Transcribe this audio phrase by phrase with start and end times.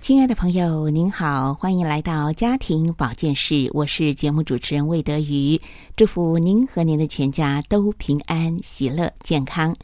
[0.00, 5.58] 亲爱的朋友，您好，欢迎来到家庭保健室，我是节目主持人魏德瑜，
[5.96, 9.74] 祝福您和您的全家都平安、喜乐、健康。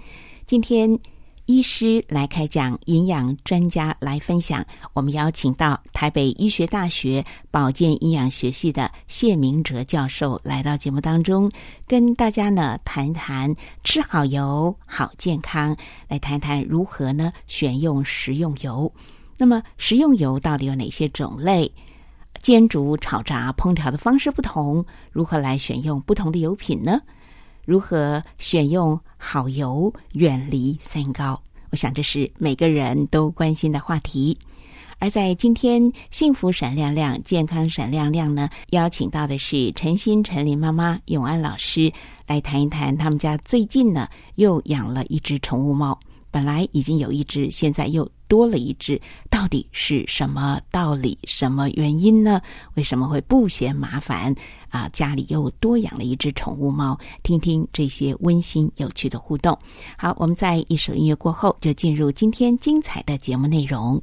[0.47, 0.99] 今天
[1.47, 11.51] 医师来开讲，营养专家来分享，我们邀请到台北医学大学保健营养学系的谢明哲教授来到节目当中，
[11.89, 15.77] 跟大家呢谈谈吃好油、好健康，
[16.09, 18.93] 来谈谈如何呢选用食用油。
[19.37, 21.73] 那么，食用油到底有哪些种类？
[22.43, 27.01] 煎煮、炒炸、烹调的方式不同，如何来选用不同的油品呢？
[27.71, 31.41] 如何选用好油，远离三高？
[31.71, 34.37] 我想这是每个人都关心的话题。
[34.99, 41.93] 而在今天，幸福闪亮亮、健康闪亮亮呢，邀请到的是陈心、陈琳妈妈、永安老师
[42.27, 45.97] 来谈一谈他们家最近呢又养了一只宠物猫。
[46.33, 51.19] 本来已经有一只，现在又多了一只，到底是什么道理？
[51.25, 52.41] 什么原因呢？
[52.75, 54.33] 为什么会不嫌麻烦
[54.69, 54.89] 啊？
[54.91, 59.59] 家里又多养了一只宠物猫，听听这些温馨有趣的互动。
[59.99, 64.01] 好，我们在一首音乐过后，就进入今天精彩的节目内容。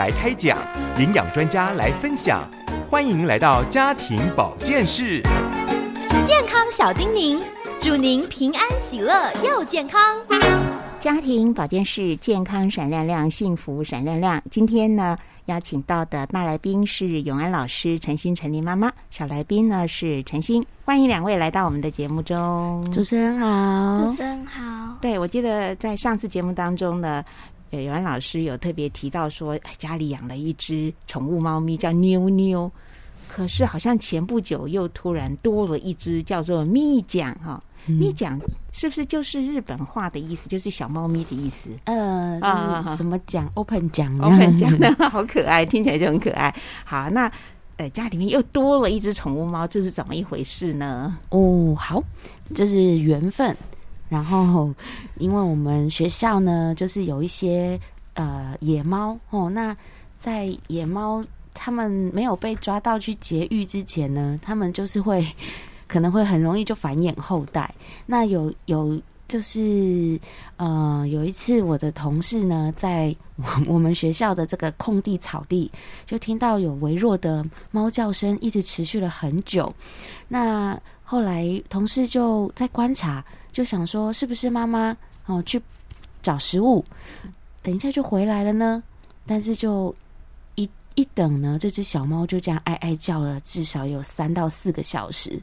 [0.00, 0.56] 来开讲，
[0.98, 2.48] 营养专家来分享，
[2.88, 5.20] 欢迎来到家庭保健室。
[6.24, 7.38] 健康小叮咛，
[7.82, 10.00] 祝您平安喜乐又健康。
[10.98, 14.42] 家庭保健室健康闪亮亮，幸福闪亮亮。
[14.50, 20.64] 今天呢，邀请到的大来宾是永安老师陈心、陈琳妈妈，小来宾呢是陈心。
[20.86, 22.90] 欢迎两位来到我们的节目中。
[22.90, 27.24] 主持人好，主持人好，对，我记得在上次节目当中呢，
[27.70, 32.70] 呃，永安老师有特别提到说，哎家里养了一只宠物猫咪叫妞妞，
[33.28, 37.62] 可是好像前不久又突然多了一只叫做咪酱哈。
[37.86, 38.38] 咪酱
[38.72, 40.50] 是不是就是日本话的意思？
[40.50, 46.54] 就是小猫咪的意思呃，啊什么奖？Open 奖？open 酱的 好可爱，听起来就很可爱。
[46.84, 47.32] 好，那
[47.78, 51.18] 呃家里面又多了一只宠物猫，这是怎么一回事呢？
[51.30, 52.02] 哦，好，
[52.54, 53.56] 这是缘分。
[54.10, 54.74] 然后，
[55.18, 57.80] 因为我们学校呢，就是有一些
[58.12, 59.74] 呃野猫哦，那
[60.18, 61.24] 在野猫
[61.54, 65.24] 它们没有被抓到去节育之前呢，它们就是会
[65.88, 67.72] 可能会很容易就繁衍后代。
[68.04, 70.18] 那有有就是
[70.56, 73.14] 呃，有一次我的同事呢，在
[73.66, 75.70] 我们学校的这个空地草地，
[76.04, 79.72] 就听到有微弱的猫叫声，一直持续了很久。
[80.28, 80.78] 那
[81.10, 84.96] 后来同事就在观察，就想说是不是妈妈
[85.26, 85.60] 哦去
[86.22, 86.84] 找食物，
[87.64, 88.80] 等一下就回来了呢？
[89.26, 89.92] 但是就
[90.54, 95.36] 一一等呢，这只小猫就这样哀哀叫了，至少有三到四个小时。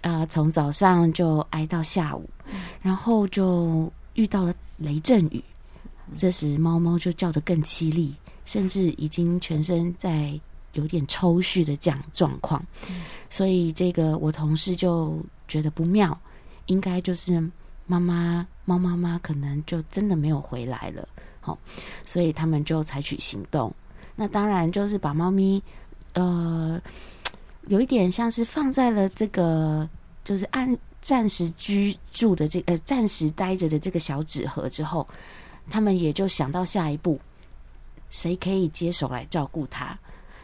[0.00, 2.28] 啊、从早上就挨到下午，
[2.82, 5.40] 然后就遇到了雷阵雨。
[6.16, 8.12] 这时猫猫就叫得更凄厉，
[8.44, 10.32] 甚至已经全身在
[10.74, 12.64] 有点抽蓄的这样状况，
[13.28, 15.18] 所以这个我同事就
[15.48, 16.16] 觉得不妙，
[16.66, 17.42] 应该就是
[17.86, 21.08] 妈妈猫妈妈可能就真的没有回来了，
[21.40, 21.58] 好，
[22.06, 23.74] 所以他们就采取行动。
[24.14, 25.60] 那当然就是把猫咪，
[26.12, 26.80] 呃，
[27.66, 29.88] 有一点像是放在了这个
[30.22, 35.04] 就是按暂时居住的这呃暂时待着的这个小纸盒之后，
[35.68, 37.18] 他们也就想到下一步，
[38.10, 39.98] 谁可以接手来照顾它。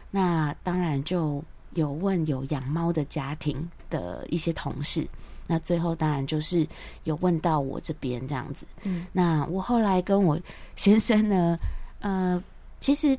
[0.09, 1.43] 那当然就
[1.73, 5.07] 有问有养猫的家庭的一些同事，
[5.45, 6.67] 那最后当然就是
[7.03, 8.65] 有问到我这边这样子。
[8.83, 10.39] 嗯，那我后来跟我
[10.75, 11.59] 先生呢，
[11.99, 12.41] 呃，
[12.79, 13.17] 其实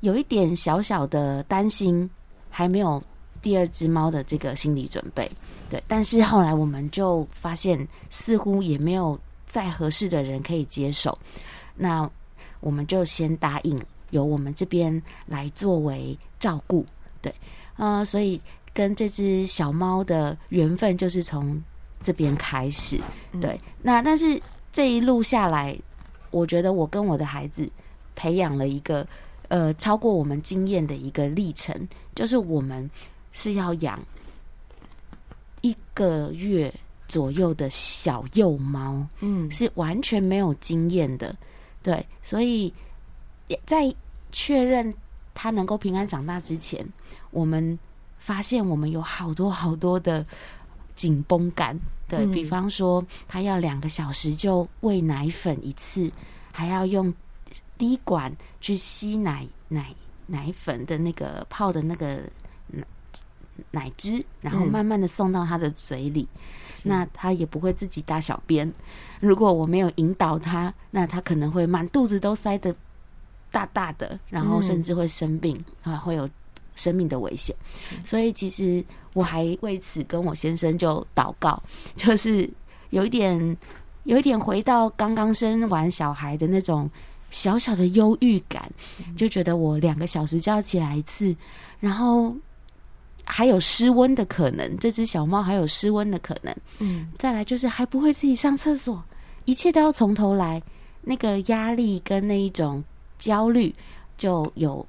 [0.00, 2.08] 有一点小小的担心，
[2.50, 3.02] 还没有
[3.42, 5.30] 第二只猫的这个心理准备。
[5.68, 9.18] 对，但是后来我们就发现，似乎也没有
[9.48, 11.18] 再合适的人可以接手，
[11.74, 12.08] 那
[12.60, 13.78] 我们就先答应。
[14.10, 16.86] 由我们这边来作为照顾，
[17.20, 17.34] 对，
[17.76, 18.40] 呃，所以
[18.72, 21.60] 跟这只小猫的缘分就是从
[22.02, 23.00] 这边开始，
[23.40, 23.58] 对。
[23.82, 24.40] 那但是
[24.72, 25.76] 这一路下来，
[26.30, 27.68] 我觉得我跟我的孩子
[28.14, 29.06] 培养了一个
[29.48, 31.74] 呃超过我们经验的一个历程，
[32.14, 32.88] 就是我们
[33.32, 33.98] 是要养
[35.62, 36.72] 一个月
[37.08, 41.34] 左右的小幼猫，嗯，是完全没有经验的，
[41.82, 42.72] 对，所以。
[43.48, 43.94] 也在
[44.32, 44.92] 确认
[45.34, 46.86] 他能够平安长大之前，
[47.30, 47.78] 我们
[48.18, 50.24] 发现我们有好多好多的
[50.94, 51.78] 紧绷感。
[52.08, 56.08] 对比方说，他要两个小时就喂奶粉一次，
[56.52, 57.12] 还要用
[57.76, 59.92] 滴管去吸奶奶
[60.26, 62.20] 奶粉的那个泡的那个
[62.68, 62.84] 奶
[63.72, 66.28] 奶汁，然后慢慢的送到他的嘴里。
[66.84, 68.72] 那他也不会自己大小便。
[69.18, 72.72] 如果我没有引导他，那他可能会满肚子都塞的。
[73.56, 76.28] 大大的，然后甚至会生病啊，会有
[76.74, 77.56] 生命的危险。
[78.04, 81.62] 所以其实我还为此跟我先生就祷告，
[81.96, 82.46] 就是
[82.90, 83.56] 有一点，
[84.04, 86.90] 有一点回到刚刚生完小孩的那种
[87.30, 88.70] 小小的忧郁感，
[89.16, 91.34] 就觉得我两个小时就要起来一次，
[91.80, 92.36] 然后
[93.24, 96.54] 还有失温的可能，这只小猫还有失温的可能。
[96.80, 99.02] 嗯，再来就是还不会自己上厕所，
[99.46, 100.62] 一切都要从头来，
[101.00, 102.84] 那个压力跟那一种。
[103.18, 103.74] 焦虑
[104.18, 104.84] 就有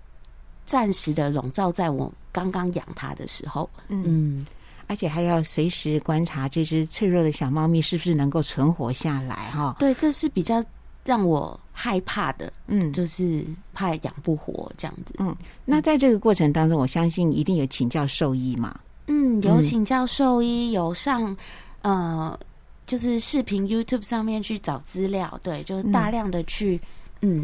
[0.65, 4.45] 暂时的笼罩在我刚刚养它的时候，嗯，
[4.87, 10.63] 而且还要随时观察这只脆弱的小猫咪是不是能够存活下来，哈，对，这是比较
[11.03, 15.35] 让我害怕的，嗯，就是怕养不活这样子，嗯，
[15.65, 18.77] 那在这个过程当中，我相信一定有请教兽医嘛，
[19.07, 21.35] 嗯，有请教兽医，有上
[21.81, 22.37] 呃，
[22.85, 26.75] 就是视频 YouTube 上面去找资料，对，就是大量的去。
[26.75, 26.81] 嗯，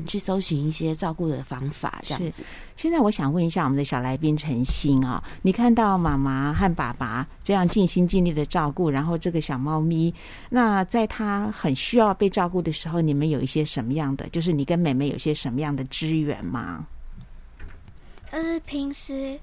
[0.07, 2.43] 去搜寻一些照顾的方法，这样子。
[2.75, 10.13] 现在我想问一下我们的小来宾陈星啊，你看到妈妈和爸爸这样尽心尽力的照顾，然后这个小猫咪，
[10.49, 14.27] 那在它很需要被照顾的时候，你们有一些什么样的？
[14.29, 16.87] 就是你跟妹妹有些什么样的支援吗？
[18.31, 19.39] 就是平时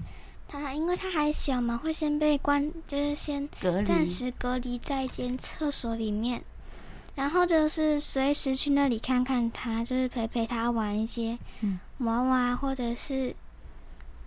[0.48, 3.48] 他因为他还小嘛，会先被关，就是先
[3.86, 6.42] 暂时隔离在一间厕所里面。
[7.20, 11.38] 然后就是随时去那里看看他，就是陪陪他玩一些
[11.98, 13.36] 娃娃，或者是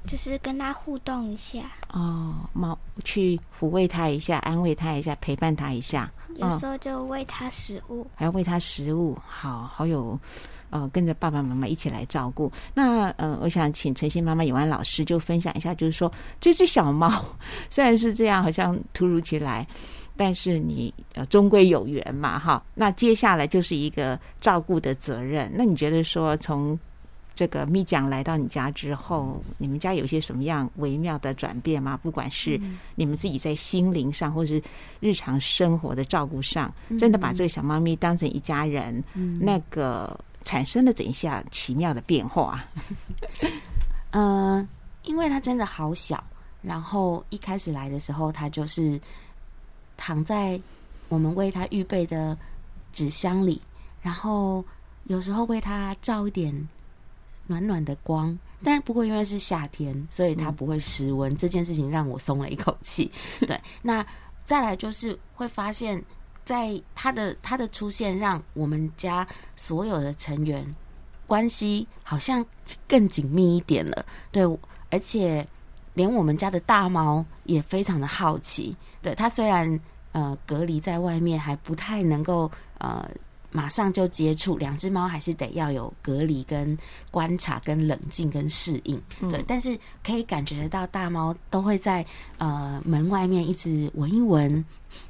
[0.05, 1.61] 就是跟他互动一下。
[1.91, 6.11] 哦，猫去抚慰他一下，安慰他一下，陪伴他一下。
[6.35, 10.19] 有时候就喂他食物，还要喂他食物，好好有
[10.69, 12.51] 呃，跟着爸爸妈妈一起来照顾。
[12.75, 17.11] 那呃，我想请晨曦妈妈、永安老师就分享一下，就是说这只小猫
[17.71, 19.67] 虽然是这样，好像突如其来。
[20.15, 25.51] 但是你呃终归有缘嘛哈，那接下来就是一个照顾的责任。
[25.55, 26.77] 那你觉得说从
[27.35, 31.97] 这个蜜酱来到你家之后，你们家有些什么样微妙的转变吗？
[31.97, 32.61] 不管是
[32.93, 34.61] 你们自己在心灵上，或是
[34.99, 39.03] 日常生活的照顾上，真的把这个小猫咪当成一家人，
[39.39, 42.63] 那个产生了怎下奇妙的变化？
[44.11, 44.67] 嗯，
[45.01, 46.23] 因为它真的好小，
[46.61, 49.01] 然后一开始来的时候，它就是。
[49.97, 50.59] 躺在
[51.09, 52.37] 我们为他预备的
[52.91, 53.61] 纸箱里，
[54.01, 54.63] 然后
[55.05, 56.69] 有时候为他照一点
[57.47, 61.35] 暖暖的光，但不过因为是夏天，所以他不会失温。
[61.37, 63.11] 这件事情让我松了一口气。
[63.41, 64.05] 对，那
[64.45, 66.03] 再来就是会发现，
[66.45, 70.65] 在他的他的出现，让我们家所有的成员
[71.27, 72.45] 关系好像
[72.87, 74.05] 更紧密一点了。
[74.31, 74.43] 对，
[74.89, 75.45] 而且
[75.93, 78.75] 连我们家的大猫也非常的好奇。
[79.01, 79.79] 对它虽然
[80.11, 83.09] 呃隔离在外面，还不太能够呃
[83.51, 86.75] 马上就接触，两只猫还是得要有隔离、跟
[87.11, 88.99] 观察、跟冷静、跟适应。
[89.29, 92.03] 对，但是可以感觉得到，大猫都会在
[92.37, 94.63] 呃门外面一直闻一闻，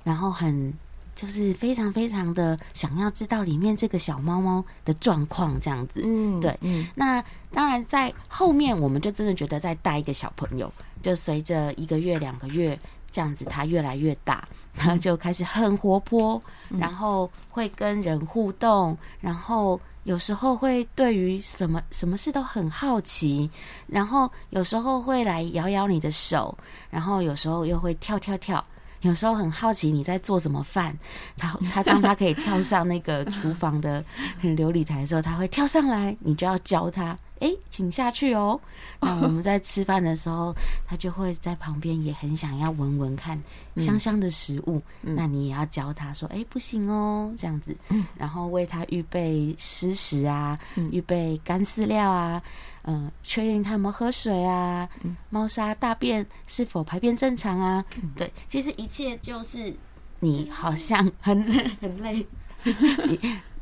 [0.04, 0.74] 然后很
[1.15, 6.01] 就是非常非常的想要知道里面这个小猫猫的状况，这样子。
[6.03, 6.88] 嗯，对，嗯。
[6.96, 12.79] 那当然在后面，我们就真的觉得在带一个小朋友，就随着一个月、两个月。
[13.12, 14.43] 这样子，它越来越大，
[14.74, 16.41] 然后就开始很活泼，
[16.79, 23.48] 然后会跟人互动，然后有时候会对于什么什么事都很好奇，
[23.86, 26.58] 然后有时候会来摇摇你的手，
[26.89, 28.65] 然后有时候又会跳跳跳，
[29.04, 30.94] 有时候很好奇你在做什么饭，
[31.38, 34.04] 他他当他可以跳上那个厨房的
[34.44, 37.16] 琉璃台的时候，他会跳上来，你就要教他。
[37.40, 38.58] 哎，请下去哦。
[39.02, 40.56] 那我们在吃饭的时候，
[40.88, 43.38] 他就会在旁边，也很想要闻闻看
[43.76, 44.82] 香香的食物。
[45.02, 47.76] 那你也要教他说：“哎，不行哦，这样子。”
[48.18, 50.58] 然后为他预备湿食啊，
[50.92, 52.42] 预备干饲料啊，
[52.84, 54.88] 嗯，确认他有没有喝水啊，
[55.30, 57.84] 猫砂大便是否排便正常啊？
[58.16, 59.74] 对，其实一切就是
[60.20, 62.25] 你好像很累 很累。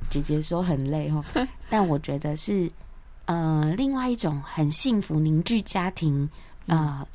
[0.10, 1.24] 姐姐说很累哦，
[1.70, 2.72] 但我觉得是。
[3.26, 6.28] 呃，另外一种很幸福凝聚家庭，
[6.66, 7.08] 呃，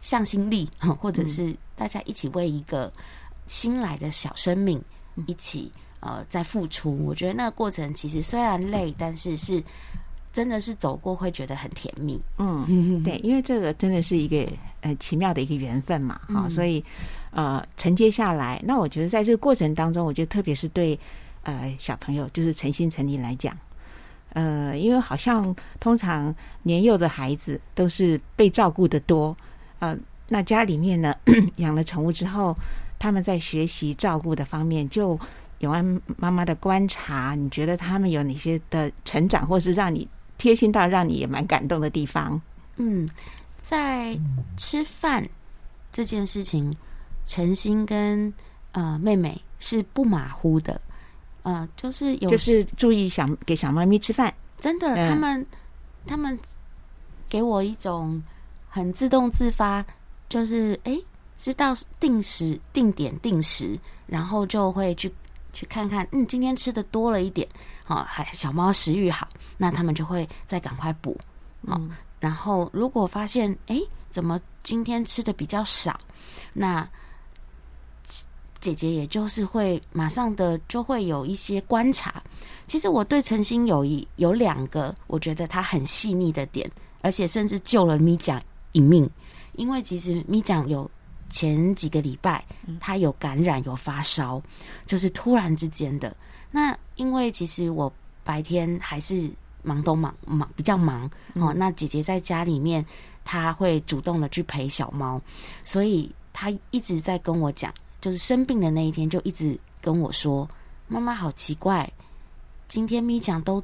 [0.00, 0.68] 向心力，
[1.00, 2.92] 或者是大家一起为一个
[3.48, 4.80] 新来的小生命
[5.26, 6.96] 一起呃在付出。
[7.04, 9.60] 我觉得那个过程其实虽然累，但是是
[10.36, 12.20] 真的是走过会觉得很甜蜜。
[12.36, 14.46] 嗯，对，因为这个真的是一个
[14.82, 16.84] 呃奇妙的一个缘分嘛，哈，所以
[17.30, 20.98] 呃承接下来，那我觉得在这个过程当中，我觉得特别是对
[21.42, 23.56] 呃小朋友，就是诚心诚意来讲。
[24.34, 29.34] 呃，因为好像通常年幼的孩子都是被照顾的多，
[29.78, 29.96] 呃，
[30.28, 31.14] 那家里面呢
[31.56, 32.54] 养了宠物之后，
[32.98, 35.18] 他们在学习照顾的方面，就
[35.60, 35.82] 永安
[36.18, 40.06] 妈妈的观察，你觉得他们有哪些的成长，或是让你
[40.38, 42.40] 贴心到让你也蛮感动的地方？
[42.76, 43.08] 嗯，
[43.58, 44.18] 在
[44.56, 45.26] 吃饭
[45.92, 46.74] 这件事情，
[47.24, 48.32] 陈心跟
[48.72, 50.80] 呃妹妹是不马虎的。
[51.42, 54.34] 呃，就是有，就是注意想给小猫咪吃饭。
[54.58, 55.46] 真的，他们
[56.06, 56.36] 他们
[57.28, 58.20] 给我一种
[58.68, 59.84] 很自动自发，
[60.28, 60.98] 就是哎，
[61.38, 65.12] 知道定时、定点、定时，然后就会去
[65.52, 67.46] 去看看，嗯，今天吃的多了一点，
[67.86, 71.18] 哦，还小猫食欲好，那他们就会再赶快补。
[71.62, 71.90] 嗯，
[72.20, 76.00] 然后如果发现哎，怎么今天吃的比较少，
[76.52, 76.88] 那。
[78.58, 82.20] 姐姐也就是会马上的就会有一些观察。
[82.66, 86.68] 其实我对陈心有一有两个，我觉得他很细腻的点，
[87.00, 89.08] 而且甚至救了咪酱一命。
[89.52, 90.90] 因为其实咪酱有
[91.28, 92.44] 前几个礼拜
[92.80, 94.42] 他有感染有发烧，
[94.84, 96.16] 就是突然之间的。
[96.50, 97.92] 那因为其实我
[98.24, 99.30] 白天还是
[99.62, 101.52] 忙都忙忙比较忙哦。
[101.54, 102.84] 那姐姐在家里面，
[103.24, 105.20] 她会主动的去陪小猫，
[105.64, 107.72] 所以她一直在跟我讲。
[107.98, 110.48] 就是生病的那一天，就一直跟我说
[110.86, 111.90] ：“妈妈好奇怪，
[112.68, 113.60] 今天咪讲都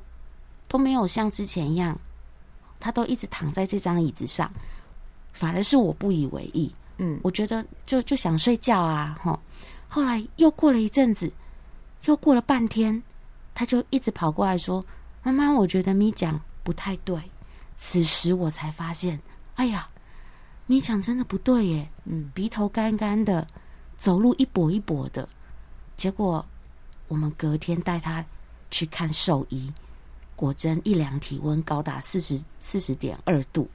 [0.67, 1.97] 都没有像之前一样，
[2.81, 4.51] 他都一直躺在这张椅子上，
[5.33, 6.75] 反而是我不以为意。
[6.97, 9.39] 嗯，我觉得就就想睡觉啊，哈。
[9.87, 11.31] 后来又过了一阵子，
[12.05, 13.03] 又过了半天，
[13.55, 14.85] 他就一直跑过来说：
[15.23, 17.21] 妈妈，我觉得咪讲不太对。
[17.77, 19.21] 此时我才发现，
[19.57, 19.89] 哎呀，
[20.67, 23.47] 咪讲真的不对耶，嗯，鼻头干干的。”
[23.99, 25.29] 走路一跛一跛的，
[25.97, 26.45] 结果
[27.07, 28.25] 我们隔天带他
[28.69, 29.73] 去看兽医，
[30.35, 33.71] 果真一量体温高达四十四十点二度，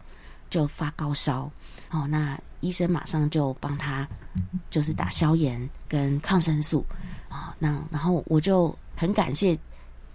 [0.49, 1.49] 就发高烧。
[1.91, 4.05] 哦，那医生马上就帮他
[4.69, 6.85] 就是打消炎跟抗生素
[7.37, 7.55] 啊。
[7.59, 9.57] 那然后我就很感谢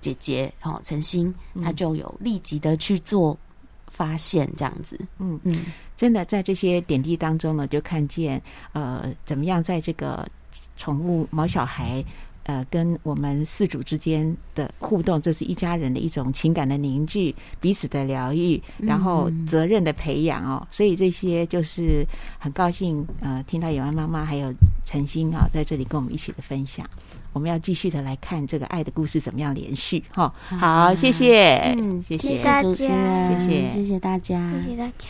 [0.00, 3.38] 姐姐哦，陈星，她就有立即的去做
[3.86, 4.98] 发现，这样子。
[5.18, 5.54] 嗯嗯。
[5.96, 10.28] 真的在这些点滴当中呢，就看见呃，怎么样在这个
[10.76, 12.04] 宠物毛小孩
[12.44, 20.66] 呃跟我们四主之间的互动，这是一家人的一种情感的凝聚，彼此的疗愈，然后责任的培养哦。
[20.70, 22.06] 所以这些就是
[22.38, 24.52] 很高兴呃，听到永安妈妈还有
[24.84, 26.88] 陈心啊在这里跟我们一起的分享。
[27.32, 30.30] 我们要继续的来看这个爱的故事怎么样连续哈。
[30.48, 35.08] 好，谢谢，嗯，谢谢主持人，谢谢，谢谢大家，谢谢大家。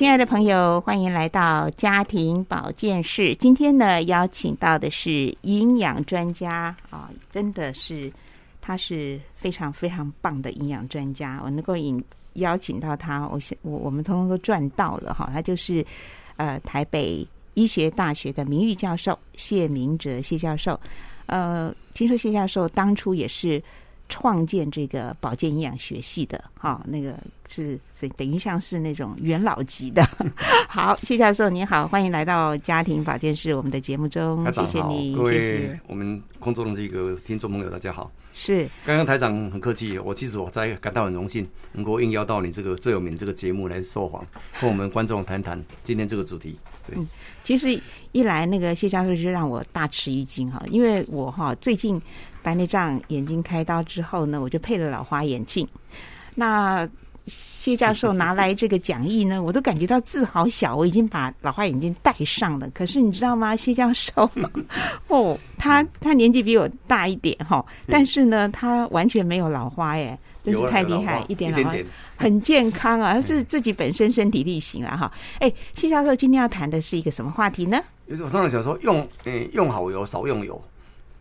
[0.00, 3.36] 亲爱的朋友，欢迎来到家庭保健室。
[3.36, 8.10] 今天呢，邀请到的是营养专家啊，真的是
[8.62, 11.38] 他是非常非常棒的营养专家。
[11.44, 12.02] 我能够引
[12.36, 15.28] 邀请到他，我我我们通通都赚到了哈。
[15.34, 15.84] 他就是
[16.38, 20.80] 呃台北医学大学的名誉教授谢明哲谢教授。
[21.26, 23.62] 呃，听说谢教授当初也是。
[24.10, 27.16] 创建这个保健营养学系的，哈，那个
[27.48, 30.06] 是是等于像是那种元老级的。
[30.68, 38.10] 好，谢教授您好，欢迎来到家庭保健室我们的节目中，谢谢你，各位我们空中的这个听众朋友，大家好。
[38.32, 46.58] 是，刚刚台长很客气，我其实我在感到很荣幸，能够应邀到你这个最有名这个节目来受访，和我们观众谈谈今天这个主题。
[46.86, 46.96] 对，
[47.44, 47.78] 其实
[48.12, 52.00] 一来那个谢教授就让我大吃一惊哈，因为我哈最近。
[52.42, 55.66] 白内障眼睛开刀之后呢，我就配了老花眼镜。
[56.34, 56.88] 那
[57.26, 60.74] 谢教授拿来这个讲义呢， 我都感觉到字好小。
[60.74, 63.54] 我已经把老花眼镜戴上了，可是你知道吗？
[63.54, 64.28] 谢教授
[65.08, 71.76] 哦，他他年纪比我大一点哈，但是呢，他完全没有老花耶，真是太厉害，一点老花，
[72.16, 75.12] 很健康啊，自自己本身身体力行了哈。
[75.38, 77.80] 哎，谢教授今天要谈的是一个什么话题呢？
[78.08, 80.60] 我上次想说，用嗯用好油，少用油。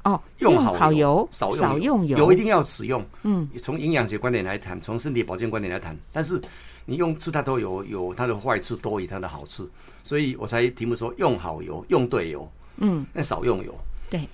[0.10, 3.06] 哦，用好油，少用油，油一定要使用。
[3.24, 5.96] 嗯，从营养学观点来谈，从身体保健观点来谈。
[6.12, 6.42] 但是
[6.86, 9.70] 你用吃它都有有它的坏处多于它的好处，
[10.04, 12.50] 所以我才题目说用好油，用对油。
[12.78, 13.76] 嗯，那少用油。
[14.10, 14.28] 对，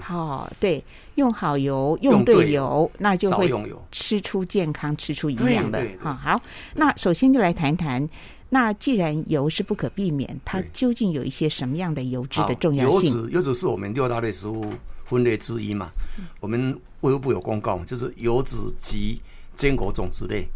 [0.00, 0.82] 好，对，
[1.14, 3.52] 用好油，用对油，那就会
[3.92, 5.86] 吃出健康，吃出营养的。
[6.00, 6.40] 好，好，
[6.74, 8.08] 那首先就来谈谈，
[8.48, 13.12] 那既然油是不可避免，它究竟有一些什么样的油脂的重要性？
[13.12, 14.72] 油脂，油脂是我们六大类食物。
[15.10, 15.90] 分类之一嘛，
[16.38, 19.20] 我们卫生部有公告，就是油脂及
[19.56, 20.46] 坚果种子类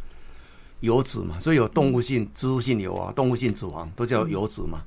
[0.81, 4.83] 油脂嘛，所以有动物性、植物性油啊，动物性脂肪都叫油脂嘛。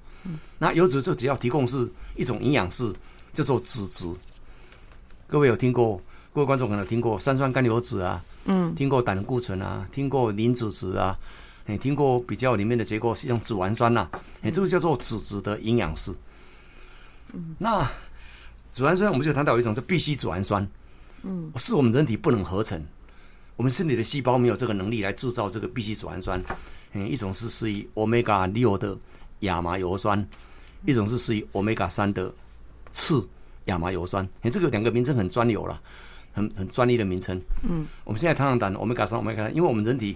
[0.57, 2.95] 那油脂就只要提供是一种营养素，
[3.33, 4.07] 叫做脂质。
[5.27, 6.01] 各位有听过？
[6.33, 11.17] 各位观众可能听过三酸甘油脂啊，嗯，听过胆固醇啊，听过磷脂质啊，
[11.65, 14.07] 你听过比较里面的结构是用脂肪酸呐，
[14.43, 16.15] 哎，这个叫做脂质的营养素。
[17.57, 17.89] 那
[18.77, 20.65] 脂肪酸，我们就谈到有一种叫必需脂肪酸，
[21.23, 22.79] 嗯，是我们人体不能合成，
[23.55, 26.39] 我们身体的细胞没有这个能力来制造这个必需脂肪酸。
[26.93, 28.95] 嗯，一种是属于欧米伽六的
[29.39, 30.23] 亚麻油酸，
[30.85, 32.31] 一种是属于欧米伽三的
[32.91, 33.27] 次
[33.65, 34.23] 亚麻油酸。
[34.43, 35.81] 哎，这个两个名称很专有了，
[36.31, 37.35] 很很专利的名称。
[37.63, 40.15] 嗯，我们现在常常谈欧米伽三、欧米伽三，因为我们人体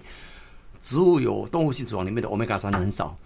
[0.84, 3.16] 植物有动物性脂肪里面的欧米伽三很少，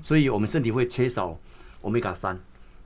[0.00, 1.38] 所以我们身体会缺少
[1.82, 2.34] 欧米伽三。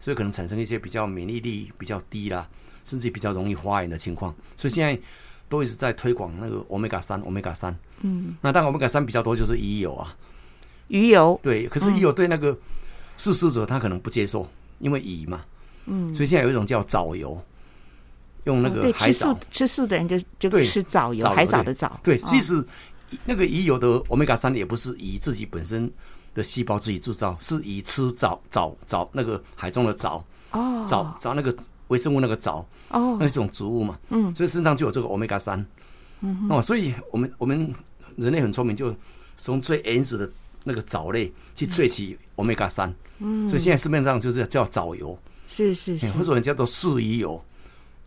[0.01, 2.49] 所以可能产生一些比较免疫力比较低啦，
[2.87, 4.35] 甚至比较容易发炎的情况。
[4.57, 4.99] 所以现在
[5.49, 7.77] 都一直在推广那个欧米伽三，欧米伽三。
[8.01, 8.35] 嗯。
[8.41, 10.17] 那当然，欧米伽三比较多就是鱼油啊。
[10.89, 11.39] 鱼油。
[11.43, 12.57] 对，可是鱼油对那个
[13.19, 15.43] 嗜食者他可能不接受，因为鱼嘛。
[15.85, 16.15] 嗯。
[16.15, 17.39] 所以现在有一种叫藻油，
[18.45, 19.39] 用那个海藻。
[19.51, 22.01] 吃素的人就就吃藻油，海藻的藻。
[22.03, 22.65] 对，其实
[23.27, 25.91] 那个鱼油的欧米伽三也不是鱼自己本身。
[26.35, 31.55] 的细胞自己制造，是以吃藻藻藻那个海中的藻哦，藻藻那个
[31.89, 35.65] 微生物那个藻哦，那是种植物嘛，嗯，所以身上就有这个欧米伽三，
[36.21, 37.73] 嗯，哦，所以我们我们
[38.17, 38.95] 人类很聪明，就
[39.37, 40.31] 从最原始的
[40.65, 47.43] 那个藻类去萃取欧米伽三，嗯，所以现在市面上就是叫藻油，是是是，或者人叫做四鱼油。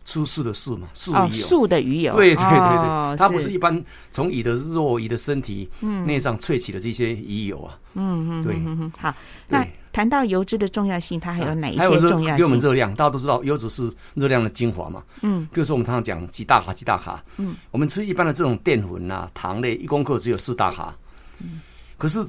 [0.04, 5.68] 出世的素嘛，素鱼油，素的鱼油，对对对对，它不是一般从鱼的肉、鱼的身体
[6.04, 7.78] 内脏萃取的这些鱼油啊。
[7.94, 8.54] 嗯嗯，对。
[8.98, 9.14] 好，
[9.48, 12.36] 那谈到油脂的重要性，它还有哪一些重要性？
[12.36, 15.02] 给我们热量，大家都知道，油脂是热量的精华嘛。
[15.22, 17.24] 嗯，比如说我们常常讲几大卡，几大卡。
[17.38, 20.94] 嗯，我们吃一般的这种淀粉啊、糖类，一公克只有四大卡。
[21.40, 21.62] 嗯，
[21.96, 22.22] 可是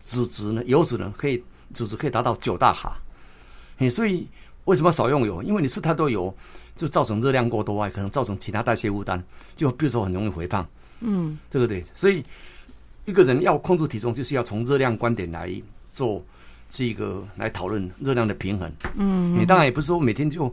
[0.00, 1.40] 脂质呢，油脂呢，可以
[1.72, 2.96] 脂质可以达到九大卡。
[3.78, 4.26] 哎，所以
[4.64, 5.42] 为什么少用油？
[5.44, 6.34] 因为你吃太多油。
[6.80, 9.22] 就造成热量过多外，可能造成其他代谢负担，
[9.54, 10.66] 就比如说很容易肥胖。
[11.00, 12.24] 嗯，这个对，所以
[13.04, 15.52] 一个人要控制体重，就是要从热量观点来
[15.90, 16.24] 做
[16.70, 18.72] 这个来讨论热量的平衡。
[18.96, 20.50] 嗯，你当然也不是说每天就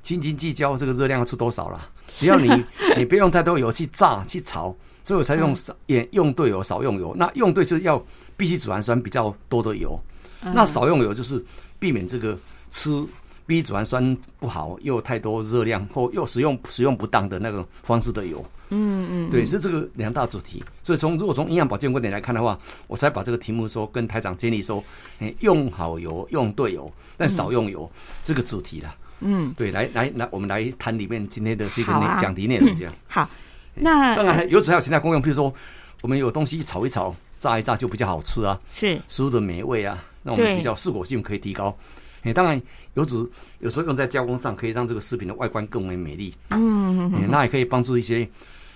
[0.00, 2.48] 斤斤计较这个热量要吃多少了， 只要你
[2.96, 7.14] 你不用太多油去炸去炒，所以我才用少也用对油少用油。
[7.14, 8.02] 那用对就是要
[8.38, 10.00] 必须脂肪酸比较多的油，
[10.40, 11.44] 那少用油就是
[11.78, 12.38] 避免这个
[12.70, 13.04] 吃。
[13.48, 20.62] B 脂肪酸不好，又太多热量，或又使用使用不当的那个方式的油，嗯嗯，对，是这个两大主题。
[20.82, 22.58] 所以从如果从营养保健观点来看的话，
[22.88, 24.84] 我才把这个题目说跟台长建议说，
[25.20, 27.90] 哎，用好油，用对油，但少用油，
[28.22, 28.94] 这个主题了。
[29.20, 32.76] 嗯，对，来来来，我们来谈里面今天的这个讲题内容。
[32.76, 33.26] 这样好，
[33.72, 35.50] 那当然油脂还有其他功用，譬如说
[36.02, 41.74] 我们有东西炒一炒，炸一炸就比较好吃啊，是食物的美味啊，那我们比较适果性可以提高。
[42.24, 42.60] 哎，当然
[42.94, 43.16] 油脂
[43.60, 46.34] 有时候用在加工上，可以让这个食品的外观更为美丽。
[46.50, 48.28] 嗯哎，那也可以帮助一些，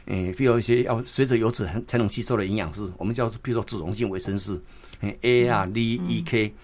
[0.07, 4.61] 诶，比如一些要随着油脂才能吸收的营养素，我们叫比如说脂溶性维生素，
[5.01, 6.55] 诶，A 啊、D、E、K，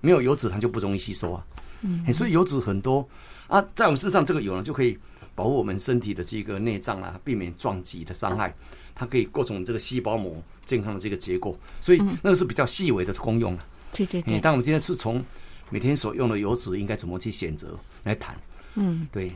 [0.00, 1.44] 没有油脂它就不容易吸收啊。
[1.82, 3.08] 嗯，所以油脂很多
[3.46, 4.98] 啊，在我们身上这个油呢，就可以
[5.34, 8.54] 保护我们身体的这个内脏啊，避免撞击的伤害。
[9.00, 13.60] 它可以构成这个细胞膜健康的这个结构，所以那个是比较细微的功用了。
[13.92, 15.24] 诶，对对对，但我们今天是从
[15.70, 18.34] 每天所用的油脂应该怎么去选择来谈。
[18.74, 19.32] 嗯，对，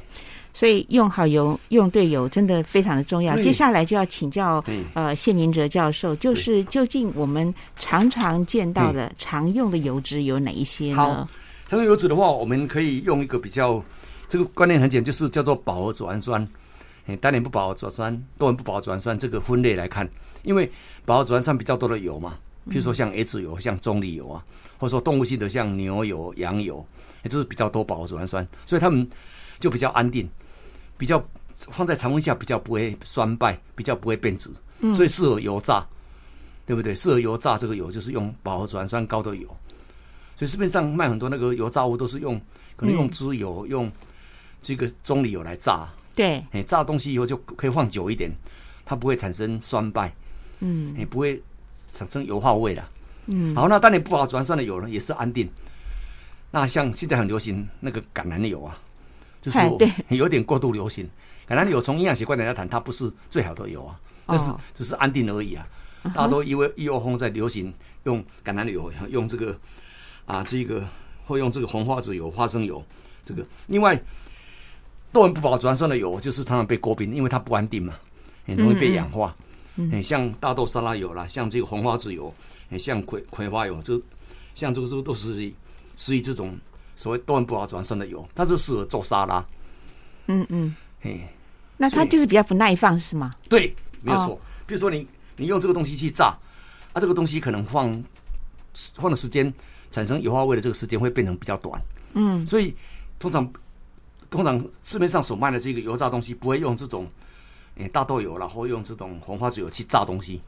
[0.54, 3.36] 所以用好油、用对油真的非常的重要。
[3.40, 11.28] 接下来就要请教对呃谢明哲教授，就是究竟我们常常见到的、常用的油脂有哪一些好呢？
[11.66, 13.82] 常用油脂的话，我们可以用一个比较
[14.28, 16.46] 这个观念很简单，就是叫做饱和脂肪酸。
[17.06, 20.08] 诶，单联不饱和脂肪酸、多元不饱和脂肪酸这个分类来看，
[20.44, 20.70] 因为
[21.04, 24.44] 饱和脂肪酸比较多的油嘛，譬如说像 H 油、像棕榈油啊，
[24.82, 26.84] 或者说动物性的像牛油、羊油，
[27.22, 29.08] 也就是比较多饱和脂肪酸，所以它们
[29.60, 30.28] 就比较安定，
[30.98, 34.50] 比较放在常温下比较不会酸败，比较不会变质，
[34.92, 35.86] 所以适合油炸，
[36.66, 36.92] 对不对？
[36.96, 39.46] 适合油炸这个油就是用饱和脂肪酸高的油。
[40.34, 42.36] 所以市面上卖很多那个油炸物都是用，
[42.74, 43.88] 可能用猪油、用
[44.60, 48.28] 这个棕榈油来炸，对，哎，炸东西以后就可以放久一点，
[48.84, 50.12] 它不会产生酸败，
[50.58, 51.40] 嗯也不会
[51.92, 52.88] 产生油化味了。
[53.32, 55.48] 嗯，好，那当然不饱和脂肪酸的油呢，也是安定。
[56.50, 58.78] 那像现在很流行那个橄榄油啊，
[59.40, 59.58] 就是
[60.14, 61.08] 有点过度流行。
[61.48, 65.66] 橄榄油从营养学观点来谈，它不是最好的油啊，但是哦只是安定而已啊。
[66.14, 67.72] 大家都因为一窝蜂在流行
[68.04, 69.56] 用橄榄油，用这个
[70.26, 70.84] 啊这个
[71.26, 72.82] 或用这个红花籽油、花生油。
[73.24, 73.96] 这个另外，
[75.12, 77.94] 多元不饱和脂肪酸的油就是常常被诟病，因为它不安定嘛，
[78.46, 79.34] 很容易被氧化。
[79.76, 82.32] 嗯，像大豆沙拉油啦，像这个红花籽油，诶
[82.78, 84.00] 像葵葵花油，这
[84.54, 85.52] 像这个这个都是
[85.96, 86.56] 是以这种
[86.96, 89.44] 所谓断不好转身的油，它就适合做沙拉。
[90.26, 91.20] 嗯嗯，嘿，
[91.76, 93.30] 那它就是比较不耐放是吗？
[93.48, 94.40] 对，没有哦错。
[94.66, 95.06] 比如说你
[95.36, 96.36] 你用这个东西去炸，
[96.92, 98.02] 啊，这个东西可能放
[98.94, 99.52] 放的时间
[99.90, 101.80] 产生油化味的这个时间会变成比较短。
[102.14, 102.74] 嗯，所以
[103.18, 103.52] 通常
[104.30, 107.06] 通常市面上所卖的这个油炸东西不会用这种
[107.76, 110.40] 诶、大豆油，然后用这种红花籽油去炸东西。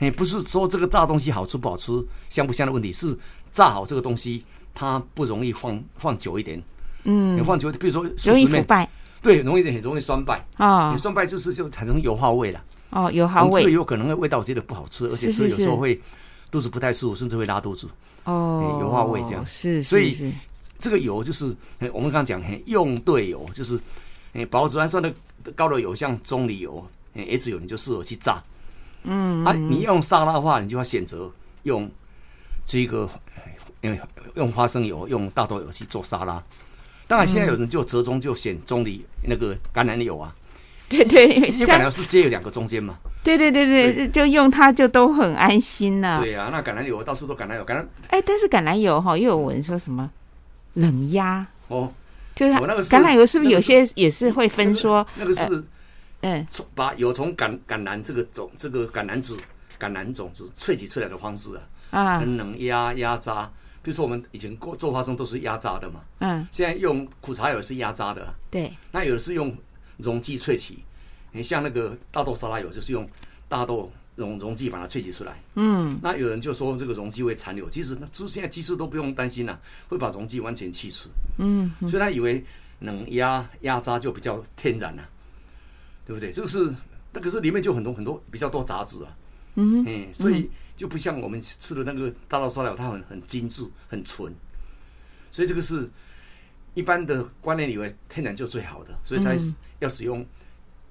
[0.00, 1.92] 诶、不是说这个炸东西好吃不好吃、
[2.30, 3.16] 香不香的问题，是
[3.52, 6.62] 炸好这个东西它不容易放放久一点。
[7.04, 8.88] 嗯你，放久，比如说四容易，腐败
[9.22, 10.44] 对，容易很容易酸败。
[10.56, 12.62] 啊你酸败就是就产生油耗味了。
[12.90, 16.00] 哦，油耗味我们吃了有可能味道觉得不好吃，而且吃有时候会
[16.50, 17.88] 肚子不太舒服，甚至会拉肚子。
[18.24, 20.32] 哦，油耗味这样是，所以
[20.78, 23.78] 这个油就是嘿我们刚刚讲，嘿用对油就是，
[24.32, 25.12] 诶，饱和脂肪酸的
[25.54, 28.42] 高的油，像棕榈油、诶 H 油，你就适合去炸。
[29.04, 31.30] 嗯啊，你用沙拉的话，你就要选择
[31.62, 31.90] 用
[32.64, 33.08] 这个，
[33.82, 33.98] 用
[34.34, 36.42] 用花生油、用大豆油去做沙拉。
[37.06, 40.34] 当然，现在有人就折中就选棕榈那个橄榄油啊，
[40.88, 42.96] 对对，因为橄榄油是接有两个中间嘛。
[43.22, 46.20] 对对对对，就用它就都很安心了。
[46.20, 50.10] 对啊，那橄榄油到处都橄榄油，橄榄哎，但是橄榄油哈，又有人说什么
[50.74, 51.92] 冷压，哦，
[52.34, 55.66] 就是橄榄油是不是有些也是会分说，那个是嗯
[56.50, 59.36] 从把有从橄橄榄这个种这个橄榄籽
[59.78, 61.50] 橄榄种子萃取出来的方式
[61.90, 62.20] 啊，啊。
[62.20, 63.50] 跟冷压压榨。
[63.82, 69.54] 比如说我们以前做做花生都是压榨的嘛，嗯，现在用苦茶油是压榨的啊，对，那有的是用
[69.98, 70.78] 溶剂萃取，
[71.32, 73.06] 你像那个大豆沙拉油就是用
[73.46, 75.38] 大豆溶溶剂把它萃取出来。
[75.56, 75.98] 嗯。
[76.02, 81.10] 那有人就说这个溶剂会残留，其实那现在技术都不用担心了、会把溶剂完全去除。
[81.36, 82.42] 嗯所以他以为
[82.78, 85.06] 能压压榨就比较天然了、
[86.06, 86.32] 对不对？
[86.32, 86.72] 这个是
[87.12, 89.16] 那个是里面就很多很多比较多杂质啊，
[89.54, 94.32] 嗯嗯，所以就不像我们吃的那个大豆沙拉油，它很很精致很纯，
[95.30, 95.88] 所以这个是
[96.74, 99.54] 一般的观念以为天然就最好的，所以才嗯。
[99.80, 100.24] 要使用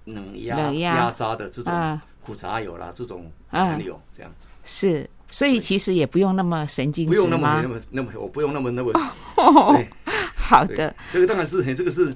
[0.05, 0.95] 冷压冷压。
[0.95, 2.03] 压榨的这种啊。
[2.21, 4.31] 苦茶油啦，这种啊橄榄油这样。
[4.63, 7.67] 是，所以其实也不用那么神经不用那么那？
[7.67, 8.93] 么那么，我不用那么那么。
[8.93, 9.89] 对对。
[10.35, 12.13] 好的，这个当然是很这个是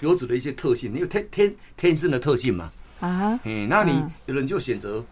[0.00, 2.70] 油脂的一些特性，你有天天天生的特性嘛。
[3.00, 5.04] 啊，嗯，那你嗯有人就选择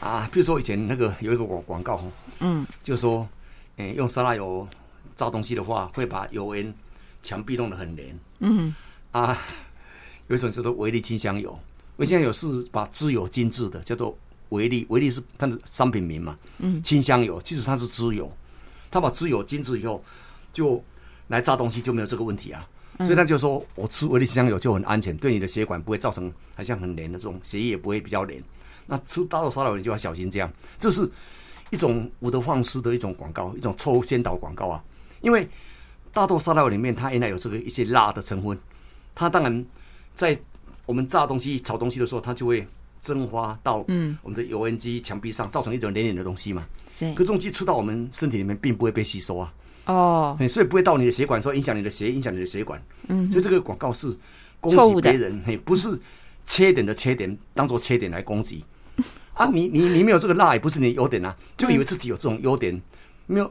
[0.00, 3.26] 啊，比如说以前那个有一个广广告哦，嗯就说，
[3.76, 4.66] 诶、用沙拉油
[5.16, 6.72] 炸东西的话，会把油烟
[7.22, 8.74] 墙壁弄得很黏嗯
[9.12, 9.36] 啊。
[10.28, 11.58] 有一种叫做维力清香油，
[11.96, 14.16] 维香油是把脂油精制的，叫做
[14.50, 16.38] 维力，维力是它的商品名嘛。
[16.58, 18.30] 嗯，清香油其实它是脂油，
[18.92, 20.04] 它把脂油精制以后，
[20.52, 20.80] 就
[21.26, 22.64] 来炸东西就没有这个问题啊。
[23.04, 28.42] 所以他就说，我吃维力清香油就很安全，对你的血管不会造成好像很黏的这种，血液也不会比较黏。
[28.86, 31.08] 那吃大豆沙拉油你就要小心这样，这是
[31.70, 34.82] 一种无的放矢的一种广告，一种错误先导广告啊。
[35.20, 35.48] 因为
[36.12, 38.58] 大豆沙拉油里面它原来有这个一些辣的成分，
[39.14, 39.64] 它当然
[40.14, 40.38] 在
[40.86, 42.66] 我们炸东西、炒东西的时候，它就会
[43.00, 46.66] 蒸发到嗯我们的油烟机墙壁上，造成一种黏黏的东西嘛。
[46.98, 49.52] 对可这种东西吃到我们身体里面，并不会被吸收啊。
[49.90, 52.80] 哦，嘿所以不会到你的血管，说影响你的血，影响你的血管。
[53.08, 54.16] 嗯所以这个广告是
[54.60, 55.98] 攻击别人，嘿，不是
[56.46, 58.64] 缺点的缺点当做缺点来攻击。
[59.34, 62.80] 啊，你你你没有这个辣，也不是你的优点啊，就以为自己有这种优点，
[63.26, 63.50] 没有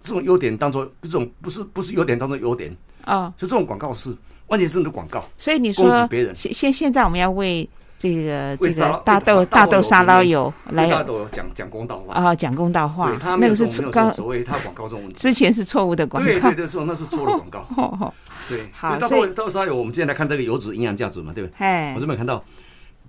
[0.00, 5.28] 这种优点当做这种不是不是优点当做优点，啊，就这种广告是完全是你的广告。
[5.36, 13.10] 所以你攻击说别人现现现在我们要为这个这个大豆大豆沙拉油油来大豆讲讲公道话，啊讲公道话。
[13.40, 15.10] 那个是有这种没有这刚所谓他广告这种。
[15.14, 16.30] 之前是错误的广告。
[16.30, 18.14] 对对，对，错，那是错的广告。
[18.48, 21.54] 对，好大豆大豆沙拉油，我们今天来看这个油脂营养价值嘛，对不对？
[21.58, 22.44] 哎我这边看到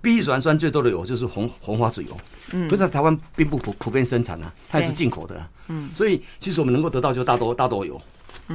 [0.00, 2.16] ，B 脂酸最多的油就是红红花籽油，
[2.52, 2.64] 嗯。
[2.68, 5.48] 可是在台湾并不普普遍生产啊，它也是进口的啊。
[5.68, 8.00] 嗯，所以其实我们能够得到就大豆大豆油，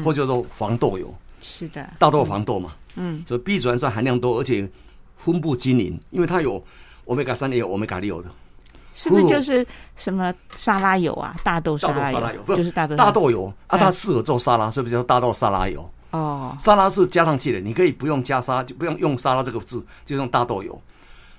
[0.04, 3.24] 或叫做黄豆油，是的，大豆黄豆嘛，嗯。
[3.28, 4.68] 所以 B 脂酸含量多，而且
[5.24, 6.64] 分布均匀，因为它有
[7.06, 8.30] 欧米伽三也有欧米伽六的。
[8.96, 11.36] 是不是就是什么沙拉油啊？
[11.44, 12.22] 大豆沙拉油
[12.56, 15.90] 就是大豆大豆油啊，嗯它适合做沙拉，所以叫大豆沙拉油。
[16.12, 20.80] 哦，沙拉是加上去的，你可以不用加沙，就不用用沙拉这个字，就用大豆油。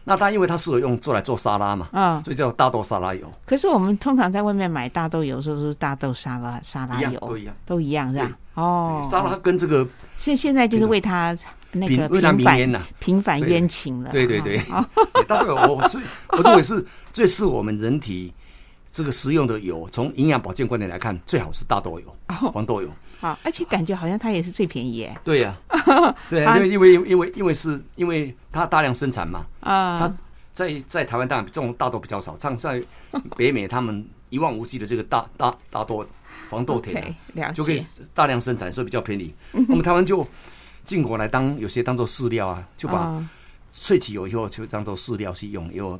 [0.02, 2.20] 那它因为它适合用做来做沙拉嘛，嗯。
[2.24, 7.54] 所以叫大豆沙拉油，可是我们通常在外面买大豆油的时候，是大豆沙拉沙拉油，都一样。
[7.64, 8.32] 都一样是吧？
[8.54, 11.36] 哦，沙拉跟这个现现在就是为他
[11.74, 14.10] 那个平为它平反名言呐，平反冤情了。
[14.10, 14.84] 对对对哦，
[15.26, 18.32] 大豆油，我所以我认为是最适合我们人体
[18.92, 19.88] 这个食用的油。
[19.90, 22.88] 从营养保健观点来看，最好是大豆油、哦黄豆油。
[23.20, 25.16] 好，而且感觉好像它也是最便宜耶。
[25.24, 25.56] 对呀，
[26.28, 30.14] 对啊啊，因为因为因为因为是因为它大量生产嘛，啊它，
[30.52, 32.82] 在在台湾当然这种大豆比较少，像在
[33.36, 36.04] 北美他们一望无际的这个大大大豆
[36.50, 37.14] 黄豆田
[37.54, 37.82] 就可以。
[38.12, 39.32] 大量生产，所以比较便宜。
[39.68, 40.26] 我们台湾就
[40.84, 43.30] 进口来当有些当做饲料啊，就把啊
[43.72, 45.98] 萃取油以后就当做饲料去用，又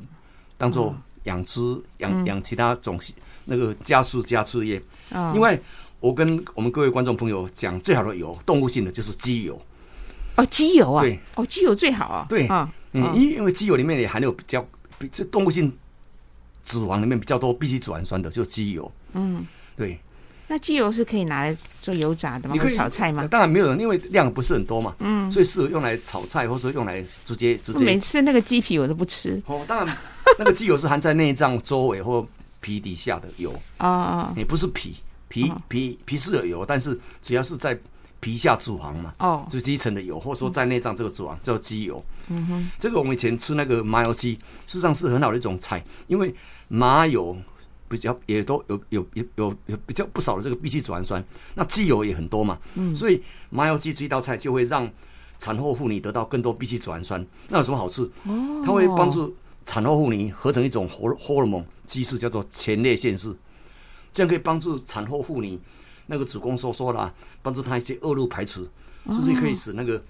[0.57, 1.59] 当做养殖
[1.97, 2.99] 养养其他种
[3.45, 4.81] 那个家畜家畜业。
[5.11, 5.59] 啊另外，
[5.99, 9.59] 我跟我们各位观众朋友讲，最好的油动物性的就是鸡油。
[10.35, 12.25] 哦，鸡油啊，对，哦，鸡油最好啊。
[12.29, 14.65] 对啊，嗯，啊因因为鸡油里面也含有比较
[14.97, 15.71] 比这动物性
[16.63, 18.91] 脂肪里面比较多必需脂肪酸的，就是鸡油。
[19.13, 19.45] 嗯，
[19.77, 19.99] 对，
[20.47, 22.53] 那鸡油是可以拿来做油炸的吗？
[22.53, 23.27] 你可以炒菜吗？
[23.27, 27.99] 当然没有人，因为量不是很多嘛，嗯，所以适合用来炒菜，或者用来直接直接每。
[27.99, 29.41] 次那个鸡皮我都不吃。
[29.47, 29.97] 哦，当然
[30.37, 32.25] 那个鸡油是含在内脏周围或
[32.61, 34.95] 皮底下的油，啊啊也不是皮
[35.27, 37.77] 皮哦皮皮是有油，但是只要是在
[38.19, 42.03] 皮下脂肪嘛，哦，就基层的油，或者说在内脏这个脂肪叫鸡油。
[42.27, 44.33] 嗯哼，这个我们以前吃那个麻油鸡，
[44.65, 46.33] 事实上是很好的一种菜，因为
[46.67, 47.35] 麻油
[47.87, 52.95] 比较也都有有有有有比较不少的这个必需脂肪酸，那鸡油也很多嘛，嗯。
[52.95, 54.89] 所以麻油鸡这一道菜就会让
[55.37, 57.25] 产后妇女得到更多必需脂肪酸。
[57.49, 58.03] 那有什么好处？
[58.23, 63.35] 哦，它会帮助产后妇女合成一种荷荷尔蒙激素，叫做前列腺素，
[64.13, 65.59] 这样可以帮助产后妇女
[66.07, 68.67] 那个子宫收缩啦，帮助她一些恶露排除，
[69.11, 70.01] 甚至可以使那个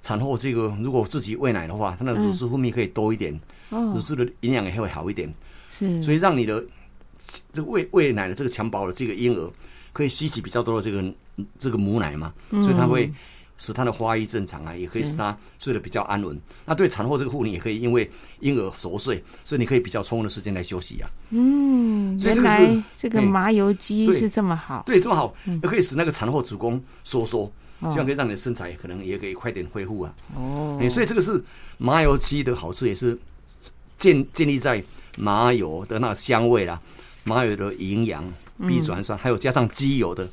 [0.00, 3.38] 产后这个如果自己喂奶的话，她的乳汁分泌可以多一点，
[3.70, 3.92] 哦。
[3.94, 5.32] 乳汁的营养也会好一点，
[5.68, 6.64] 是，所以让你的
[7.52, 9.50] 这个喂喂奶的这个襁褓的这个婴儿
[9.92, 11.14] 可以吸取比较多的这个
[11.58, 13.10] 这个母奶嘛，所以它会
[13.58, 16.36] 使它的发育正常啊，也可以使它睡得比较安稳。
[16.64, 21.08] 那对产后这个妇女也可以，因为婴儿熟睡，所以你可以比较充分的时间来休息啊。
[21.30, 24.82] 嗯，原来这个哎麻油鸡是这么好。
[24.86, 27.44] 对，这么好，也可以使那个产后子宫收缩，
[27.80, 30.14] 哦这样可以让你的身材可能也可以快点恢复啊。
[30.34, 31.42] 哦哎，所以这个是
[31.78, 33.16] 麻油鸡的好处，也是
[33.98, 34.82] 建建立在
[35.16, 36.80] 麻油的那个香味啦，
[37.24, 38.24] 麻油的营养、
[38.66, 40.28] B 脂氨酸，还有加上鸡油的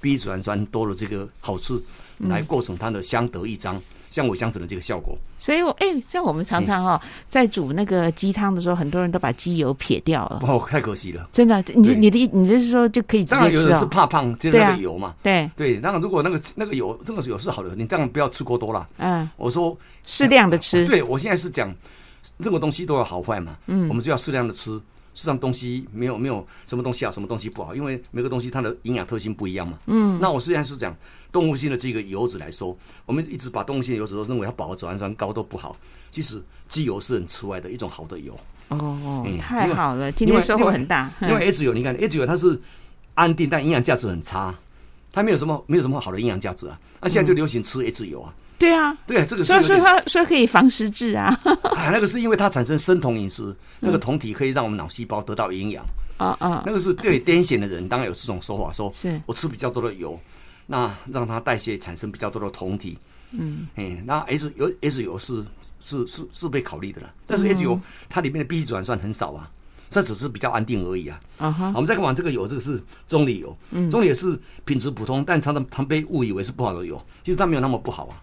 [0.00, 1.80] B 脂氨酸多了这个好处，
[2.18, 5.16] 来构成它的相得益彰、相辅相成的这个效果。
[5.38, 10.40] 所以我，哎，像我们常常哦，在煮那个鸡汤的时候，很多人都把鸡油撇掉了。
[10.46, 11.26] 哦，太可惜了。
[11.32, 13.84] 真的，你你的意你的是说就可以直当然有人是？
[13.86, 15.14] 怕胖，就那个油嘛。
[15.22, 18.86] 对，对，当然如果那个那个油这个油是好的，你当然不要吃过多了。
[18.98, 20.86] 嗯，我说适量的吃。
[20.86, 21.74] 对我现在是讲，
[22.36, 24.78] 任何东西都有好坏嘛，嗯我们就要适量的吃。
[25.14, 29.78] 实际上东西没有没有什么东西好，什么东西不好，因为每个东西它的营养特性不一样嘛。
[29.86, 30.96] 嗯，那我实际上是讲
[31.32, 35.76] 动物性的这个油脂来说，我们一直把动物性的油脂都认为它饱和脂肪酸高都不好，
[36.10, 38.32] 其实鸡油是很除外的一种好的油。
[38.68, 41.10] 哦嗯，太好了，今天收获很大。
[41.22, 42.60] 因为 H 油，你看 H 油它是
[43.14, 44.54] 安定，但营养价值很差，
[45.12, 46.78] 它没有什么没有什么好的营养价值啊。
[47.00, 51.28] 那现在就流行吃 H 油啊，对啊，对啊，这个是所以说有点它说可以防失智啊。
[51.44, 55.82] 啊， 那个是因为它产生生酮饮食，那个嗯酮体可以让我们脑细胞得到营养，
[56.18, 60.20] 啊啊，那个是对癫痫的人，当然有这种说法，说是我吃比较多的油，
[60.66, 62.98] 那让它代谢产生比较多的酮体。
[63.32, 65.42] 嗯，哎，那 H 油 H 油是
[65.80, 69.48] 是是是被考虑的了，但是 H 油它里面的 B 族氨酸很少啊，
[69.88, 71.18] 这只是比较安定而已啊。
[71.38, 78.20] 啊哈，我们再看完这个油，这个是棕榈油，嗯棕榈也是品质普通，但常常常被误以为是不好的油，其实它没有那么不好啊。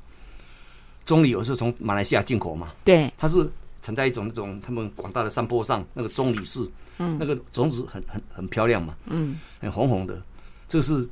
[1.08, 3.50] 棕榈油是从马来西亚进口嘛，对，它是
[3.82, 7.18] 产在一种那种他们广大的山坡上，那个棕榈树，嗯。
[7.18, 9.40] 那个种子很很很漂亮嘛，嗯。
[9.62, 10.22] 很红红的，
[10.68, 11.08] 这是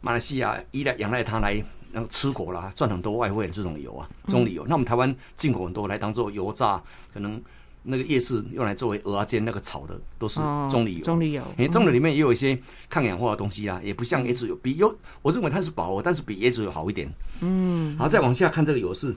[0.00, 4.64] 马来西亚依赖仰赖它来那个吃果啦，赚很多外汇的这种油啊，棕榈油。
[4.66, 7.38] 那我们台湾进口很多来当做油炸，可能
[7.86, 11.04] 那个夜市用来作为鹅啊煎那个炒的都是哦棕榈油。
[11.04, 14.92] 棕榈油，因为棕榈里面也有一些抗氧化的东西啊，也不像椰子油，比油
[15.22, 17.12] 我认为它是饱和，但是比椰子油好一点。
[17.40, 19.14] 嗯然后再往下看，这个油是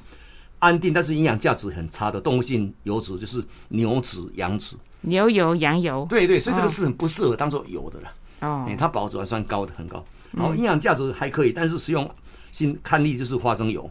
[0.59, 4.75] 安定，但是营养价值很差的动物性油脂，就是牛脂、羊脂。
[5.01, 8.11] 牛油、羊油，对对，所以这个哦是很不适合当做油的了。
[8.41, 12.09] 哦哎、，它饱和脂肪酸高的很高，然后营养价值还可以，但是食用
[12.51, 13.89] 性看例就是花生油。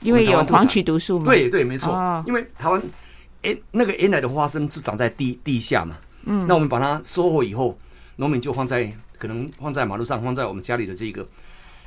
[0.00, 2.80] 因为有黄曲毒素嘛，，对对，没错，哦因为台湾，
[3.42, 6.44] 哎、那个原来的花生是长在地地下嘛，嗯。
[6.46, 7.78] 那我们把它收获以后，
[8.16, 11.26] 农民就放在可能放在马路上，放在我们家里的这个，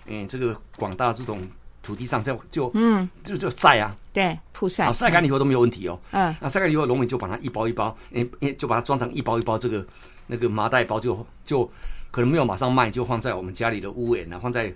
[0.06, 1.42] 嗯、这个广大这种
[1.84, 4.86] 土地上，就就嗯，就就晒啊，对，曝晒。
[4.86, 6.00] 好，晒干以后都没有问题哦。
[6.12, 6.34] 嗯。
[6.40, 9.86] 那晒干以后，农民就把它一包一包，诶、诶，就把它装成一包一包这个
[10.28, 11.70] 那个麻袋包就，就
[12.12, 14.74] 可能没有马上卖，就放在我们家里的屋檐啊，放在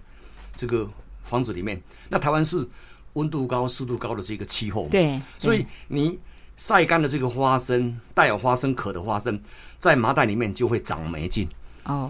[0.55, 0.89] 这个
[1.23, 1.81] 房子里面。
[2.09, 2.67] 那台湾是
[3.13, 6.19] 温度高、湿度高的这个气候，对，所以你
[6.57, 9.39] 晒干的这个花生，带有花生壳的花生，
[9.79, 11.47] 在麻袋里面就会长霉菌，
[11.83, 12.09] 哦，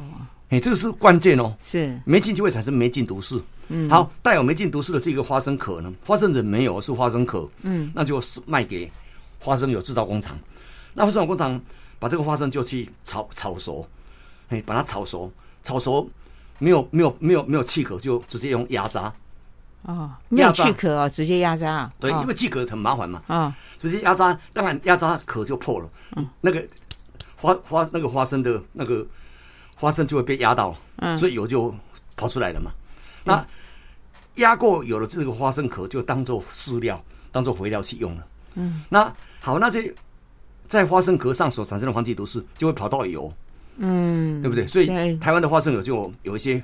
[0.49, 1.55] 哎、这个是关键哦。
[1.59, 3.41] 是，霉菌就会产生霉菌毒素。
[3.69, 7.49] 嗯，好，带有霉菌毒素的这个花生壳呢，花生仁没有，是花生壳。
[7.63, 8.91] 嗯，那就是卖给
[9.39, 10.37] 花生油制造工厂。
[10.93, 11.59] 那花生油工厂
[11.97, 13.87] 把这个花生就去炒炒熟，
[14.49, 15.31] 哎，把它炒熟，
[15.63, 16.07] 炒熟
[16.59, 19.11] 没有没有没有没有气壳，就直接用压榨。
[19.85, 20.65] 哦，没有压榨。
[20.65, 22.19] 去壳哦，直接压榨啊，对，哦。
[22.21, 25.89] 因为去壳很麻烦嘛，啊，直接压榨，当然压榨壳就破了。
[26.15, 26.65] 嗯，那个
[27.37, 29.05] 花花那个花生的那个
[29.75, 31.17] 花生就会被压到，嗯。
[31.17, 31.73] 所以油就
[32.15, 32.71] 跑出来了嘛。
[33.23, 33.45] 那
[34.35, 38.27] 压过有了这个花生壳，就当做饲料、当做肥料去用了。
[38.55, 39.93] 嗯，那好，那这
[40.67, 43.31] 在花生壳上所产生的黄体毒素就会跑到油，
[43.77, 44.65] 嗯，对不对？
[44.65, 46.61] 所以台湾的花生油就有有一些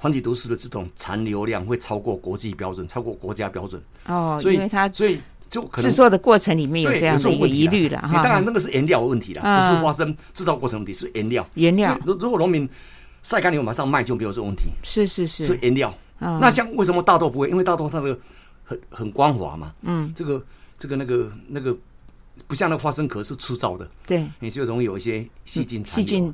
[0.00, 9.52] 黄体毒素的这种残留量会超过国际标准，超过国家标准，哦，所以它所以就可能制作的过程里面有这样的一个疑虑了哈，当然，那个是原料的问题啦，嗯。
[9.60, 11.46] 不是花生制造过程问题，是原料。
[11.52, 12.00] 原料。
[12.06, 12.66] 如如果农民
[13.22, 15.44] 晒干以后马上卖，就没有这个问题，是是是。
[15.44, 15.94] 是，原料。
[16.20, 16.40] 嗯。
[16.40, 17.50] 那像为什么大豆不会？
[17.50, 18.18] 因为大豆它的
[18.64, 20.42] 很很光滑嘛，嗯，这个
[20.78, 21.76] 这个那个那个
[22.46, 26.04] 不像那个花生壳是粗糙的，对，你就容易有一些细菌残细。
[26.04, 26.32] 菌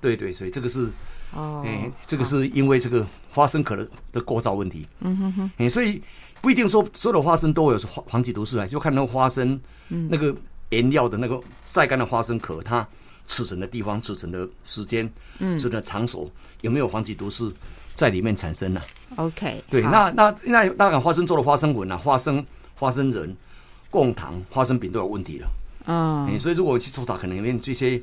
[0.00, 0.88] 对对，所以这个是
[1.32, 4.86] 哦，哎、这个是因为这个花生壳的的构造问题。
[5.00, 6.02] 嗯哼哼，哎、所以
[6.40, 10.08] 不一定说所有的花生都有黄黄体毒素啊，就看那个花生，嗯。
[10.10, 10.34] 那个
[10.70, 12.86] 原料的那个晒干的花生壳，它
[13.26, 15.08] 储存的地方、储存的时间、
[15.38, 15.58] 嗯。
[15.58, 16.30] 储存的场所
[16.62, 17.52] 有没有黄体毒素
[17.94, 18.80] 在里面产生呢、
[19.16, 19.90] ，OK，对，好。
[19.90, 23.36] 那那那那个花生做的花生粉啊、花生花生仁、
[23.90, 25.48] 贡糖、花生饼都有问题了。
[25.86, 26.26] 嗯。
[26.26, 28.00] 哎、所以如果去抽查，可能里面这些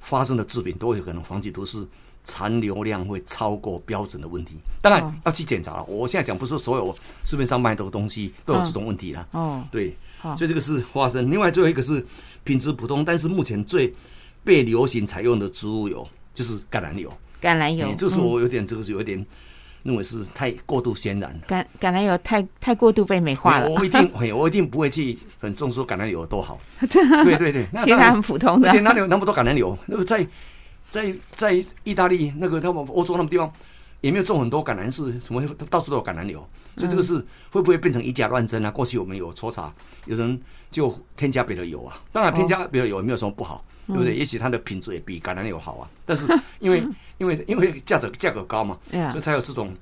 [0.00, 1.86] 花生的制品都有可能黄体毒素
[2.28, 4.58] 残留量会超过标准的问题。
[4.82, 5.84] 当然哦要去检查了。
[5.84, 9.26] 我现在讲不是所有市面上卖的东西都有这种问题啦。
[9.32, 9.96] 哦，对，
[10.36, 11.30] 所以这个是花生。
[11.30, 12.04] 另外最后一个是
[12.44, 13.90] 品质普通，但是目前最
[14.44, 17.10] 被流行采用的植物油就是橄榄油。
[17.40, 19.24] 橄榄油哎，这是嗯我有点，这个是有点
[19.84, 21.40] 认为是太过度渲染了。
[21.48, 26.60] 橄橄榄油太太过度被美化了，我一定， 嘿我一定不会去很重视橄榄油有多好。
[26.80, 29.76] 对对对，其实它很普通的而且哪里有那么多橄榄油？
[29.86, 30.26] 那个在
[30.90, 33.52] 在在意大利那个他们欧洲那么地方
[34.00, 37.14] 也没有种很多橄榄树，什么到处都有橄榄油，所以这个是
[37.50, 38.70] 会不会变成以假乱真啊？
[38.70, 39.72] 过去我们有抽查，
[40.06, 44.14] 有人就添加别的油啊，当然添加别的油也没有什么不好，对不对？
[44.14, 46.26] 也许它的品质也比橄榄油好啊，但是
[46.60, 46.82] 因为
[47.18, 49.74] 因为因为价格价格高嘛，所以才有这种。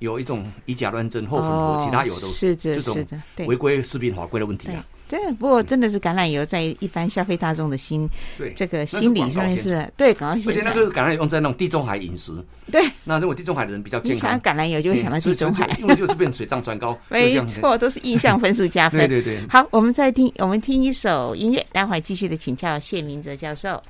[0.00, 3.06] 有一种以假乱真或混合哦其他油的这种
[3.46, 4.84] 违规食品法规的问题对啊。
[5.06, 12.32] 对，不过真的是橄榄油在一般消费大众的心对，这个心理上面是对广告而且那个橄榄油用在那种地中海饮食，
[12.72, 14.30] 对，那如果地中海的人比较你健康。
[14.30, 17.34] 想到，橄榄油就会想到地中海，因为就是变水涨船高， 没。
[17.46, 18.98] 错，都是印象分数加分。
[19.00, 23.82] 对对对，好，我们再听，我们听一首音乐，待会儿继续的请教谢明哲教授。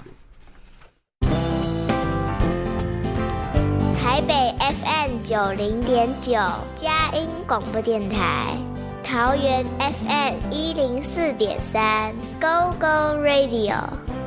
[3.94, 6.32] 台北 FM 九零点九，
[6.74, 8.56] 佳音广播电台；
[9.04, 13.74] 桃园 FM 一零四点三，Go Go Radio；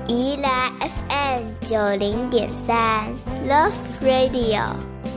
[0.05, 3.07] 宜兰 FM 九零点三
[3.49, 4.61] Love Radio，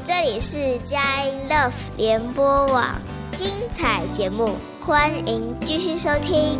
[0.04, 2.86] 这里是佳音 Love 联播网，
[3.30, 6.58] 精彩节目，欢迎继续收听。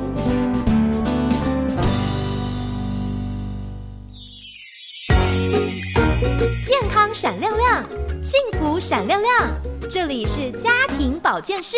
[6.67, 7.85] 健康闪亮亮，
[8.23, 9.51] 幸福闪亮亮，
[9.89, 11.77] 这里是家庭保健室。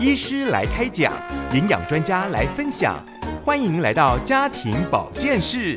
[0.00, 1.12] 医师来开讲，
[1.52, 3.04] 营养专家来分享，
[3.44, 5.76] 欢迎来到家庭保健室。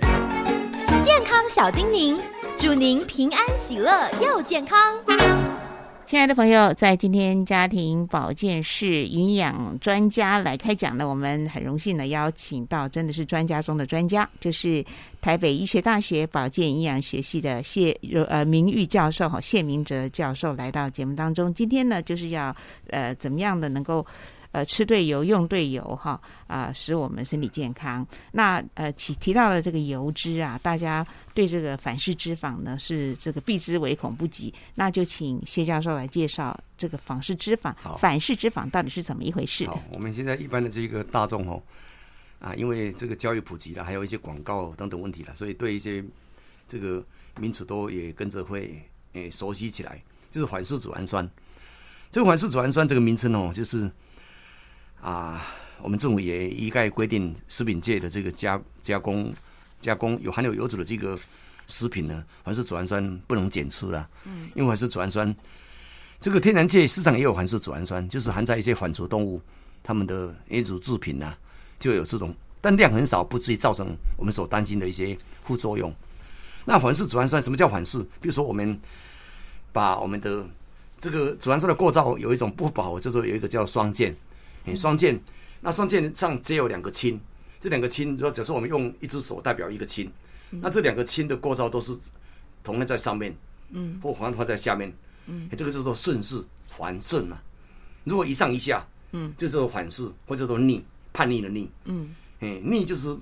[1.03, 2.22] 健康小叮咛，
[2.55, 4.78] 祝您平安喜乐又健康。
[6.12, 14.84] 亲爱的朋友，在今天家庭保健室营养专家来开讲呢，我们很荣幸的邀请到真的是专家中的专家，就是
[15.22, 17.97] 台北医学大学保健营养学系的谢
[18.28, 21.53] 呃名誉教授哈谢明哲教授来到节目当中。
[21.53, 22.53] 今天呢，就是要
[22.89, 24.05] 呃怎么样的能够。
[24.52, 28.06] 呃，吃对油，用对油，哈啊，使我们身体健康。
[28.34, 34.54] 那呃，提提到了这个油脂啊，大家对这个反式脂肪呢是这个避之唯恐不及。
[34.76, 39.66] 那就请谢教授来介绍这个反式脂肪，反式脂肪到底是怎么一回事？
[39.68, 41.64] 好，我们现在一般的这个大众哦，
[42.39, 46.04] 啊，因为这个教育普及了，还有一些广告等等问题了，所以对一些
[46.68, 47.02] 这个
[47.39, 48.78] 名词都也跟着会
[49.14, 50.04] 诶熟悉起来。
[50.30, 51.26] 就是反式组氨酸，
[52.12, 53.89] 这个反式组氨酸这个名称哦，就是。
[55.02, 55.47] 啊，
[55.82, 59.34] 我们政府也一概规定，食品界的这个加加工
[59.80, 61.18] 加工有含有油脂的这个
[61.66, 64.08] 食品呢，反式组氨酸不能检吃了。
[64.26, 65.36] 嗯，因为反式组氨酸，
[66.20, 69.41] 这个天然界市场也有反式组氨酸，就是含在一些反刍动物
[69.82, 71.34] 它们的一组制品呢，
[71.80, 72.32] 就有这种，
[72.62, 75.91] 但量很少，不至于造成我们所担心的一些副作用。
[76.64, 77.97] 那反式组氨酸什么叫反式？
[78.22, 78.80] 比如说我们
[79.74, 80.45] 把我们的
[80.99, 84.16] 这个组氨酸的构造有一种不饱和，就是有一个叫双键。
[84.76, 85.20] 双键，
[85.59, 87.20] 那双键上只有两个氢，
[87.59, 90.12] 这两个氢，如果假设我们用一只手代表一个氢，
[90.49, 91.95] 那这两个氢的构造都是
[92.64, 93.36] 同样在上面，
[93.72, 94.91] 嗯，或环环在下面，
[95.28, 97.39] 嗯，这个叫做顺势环顺嘛。
[98.03, 100.84] 如果一上一下，嗯，就叫做反势或者说逆
[101.14, 103.16] 叛逆的逆，嗯，哎，逆就是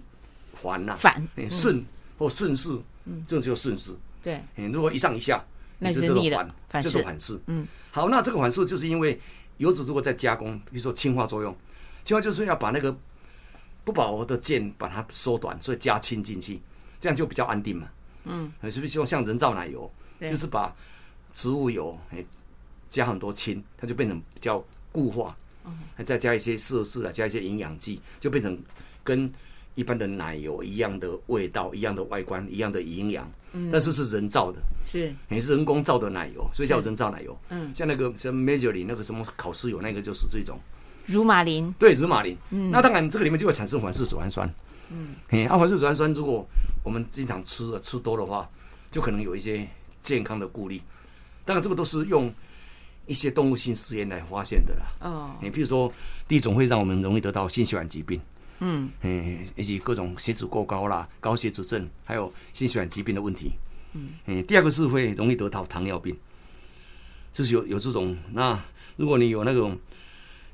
[0.54, 1.84] 环呐，反，顺
[2.18, 2.70] 或顺势，
[3.06, 3.92] 嗯，这个叫顺势，
[4.24, 5.44] 对，哎，如果一上一下，
[5.78, 9.20] 那就叫做反，叫做反势，嗯，好，那这个反势就是因为。
[9.60, 11.55] 油脂如果再加工，比如说氢化作用，
[12.03, 12.97] 氢化就是要把那个
[13.84, 16.60] 不饱和的键把它缩短，所以加氢进去，
[16.99, 17.88] 这样就比较安定嘛。
[18.24, 20.76] 嗯，是不是希望像人造奶油，就是把
[21.34, 22.24] 植物油哎
[22.88, 25.36] 加很多氢，它就变成比较固化，
[25.66, 28.57] 嗯再加一些色素啊，加一些营养剂，就变成
[29.03, 29.32] 跟
[29.76, 33.30] 一般的奶油一样的味道、一样的外观、一样的营养。
[33.72, 37.36] 但是是人造的，是也是人工造的奶油，所以叫人造奶油。
[37.50, 40.60] 嗯，像那个像 Major 里那个什么考试有那个就是这种
[41.08, 42.38] 乳马林，对，乳马林。
[42.52, 44.47] 嗯，那当然这个里面就会产生反式组氨酸。
[44.91, 46.47] 嗯，嘿，啊，反式组氨酸如果
[46.84, 48.47] 我们经常吃吃多的话，
[48.91, 49.68] 就可能有一些
[50.04, 50.80] 健康的顾虑。
[51.45, 52.32] 当然这个都是用
[53.08, 54.86] 一些动物性实验来发现的啦。
[55.02, 55.91] 哦，你比如说
[56.28, 58.22] 第一种会让我们容易得到心血管疾病。
[58.60, 63.51] 嗯，诶，以及各种血脂过高啦、高血脂症，还有心血管疾病的问题。
[63.93, 66.16] 嗯，诶，第二个是会容易得到糖尿病，
[67.32, 68.18] 就是有有这种。
[68.32, 68.62] 那
[68.97, 69.78] 如果你有那种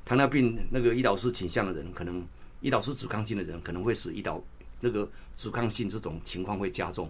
[0.06, 2.24] 糖尿病那个胰岛素倾向的人，可能
[2.62, 4.42] 胰岛素阻抗性的人，可能会使胰岛
[4.80, 7.10] 那个阻抗性这种情况会加重。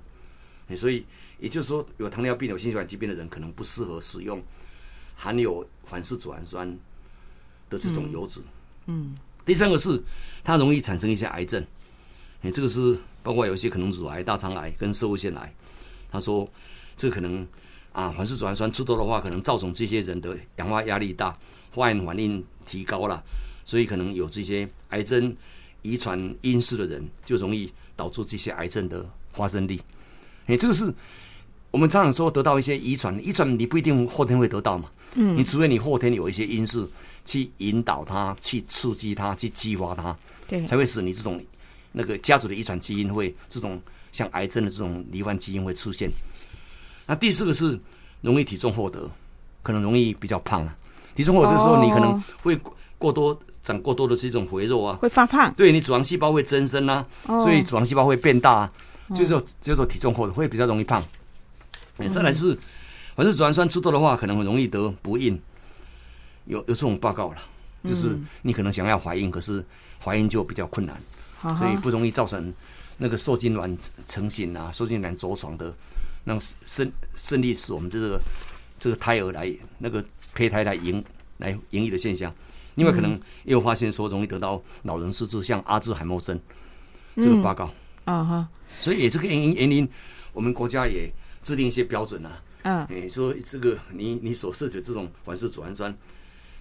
[0.78, 1.06] 所以
[1.40, 4.42] 也就是说，有糖尿病、有心血管疾病的人，可能不适合使用
[5.14, 6.68] 含有反式组氨酸
[7.70, 8.40] 的这种油脂。
[8.86, 9.14] 嗯。
[9.46, 10.02] 第三个是，
[10.44, 11.64] 它容易产生一些癌症，
[12.42, 15.54] 哎，这个是包括有一些可能乳癌、大肠癌跟射物腺癌。
[16.12, 16.50] 他说，
[16.98, 17.46] 这可能
[17.92, 21.38] 啊，反式组氨酸吃多的话，可能造成这些人的氧化压力大，
[21.72, 23.22] 化验反应提高了，
[23.66, 25.36] 所以可能有这些癌症
[25.84, 29.80] 遗传因素的人，就容易导致这些癌症的发生率。
[30.48, 30.92] 哎，这个是
[31.70, 36.90] 我们常常说得到一些遗传，遗传你不一定后天会得到嘛，嗯，你除非你后天有一些因素。
[37.26, 40.16] 去引导他，去刺激他，去激发他，
[40.48, 41.44] 对，才会使你这种
[41.92, 46.10] 那个家族的遗传基因会这种像癌症的这种罹患基因会出现。
[47.06, 47.78] 那第四个是
[48.22, 49.10] 容易体重获得，
[49.62, 50.76] 可能容易比较胖啊。
[51.16, 52.60] 体重获得的时候，你可能会
[52.98, 55.54] 过多长过多的这种肥肉啊，会发胖。
[55.56, 58.72] 对你脂肪细胞会增生啊，所以脂肪细胞会变大啊，
[59.16, 59.30] 就是
[59.62, 61.04] 叫做体重获得会比较容易胖。
[62.12, 62.54] 再来是，
[63.16, 65.40] 反正脂肪酸出多的话，可能很容易得不孕。
[66.46, 67.38] 有有这种报告了，
[67.84, 69.64] 就是你可能想要怀孕，可是
[70.04, 71.00] 怀孕就比较困难，
[71.58, 72.54] 所以不容易造成
[72.98, 73.78] 那个受精卵
[74.08, 75.74] 成型啊，受精卵着床的，
[76.24, 78.20] 那种胜胜利使我们这个
[78.80, 81.04] 这个胎儿来那个胚胎来营
[81.38, 82.34] 来营育的现象。
[82.76, 86.40] 另外可能又发现说容易得到老人失智，像阿兹海默症
[87.16, 87.72] 这个报告。
[88.04, 88.48] 啊哈，
[88.82, 89.88] 所以也这个原因原因，
[90.34, 91.10] 我们国家也
[91.42, 92.44] 制定一些标准啊。
[92.64, 95.96] 嗯，你，说这个你你所摄取这种反式组氨酸，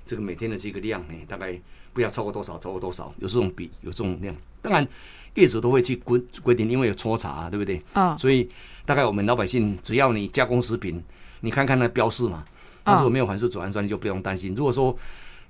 [0.06, 1.58] 这个每天的这个量，呢，大概
[1.92, 4.34] 不要超过多少，超过多少，有这种比有这种量。
[4.60, 4.86] 当然，
[5.34, 7.82] 业主都会去规规定，因为有抽查，对不对？
[7.92, 8.48] 啊，所以
[8.84, 11.02] 大概我们老百姓，只要你加工食品，
[11.40, 12.44] 你看看那标示嘛，
[12.84, 14.54] 他说没有反式组氨酸，你就不用担心。
[14.54, 14.96] 如果说，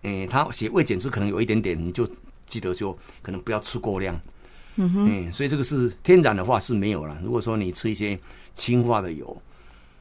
[0.02, 2.08] 哎，他写未检出可能有一点点，你就
[2.46, 4.20] 记得就可能不要吃过量。
[4.76, 7.16] 嗯哼，嗯，所以这个是天然的话是没有了。
[7.22, 8.18] 如果说你吃一些
[8.52, 9.40] 氢化的油，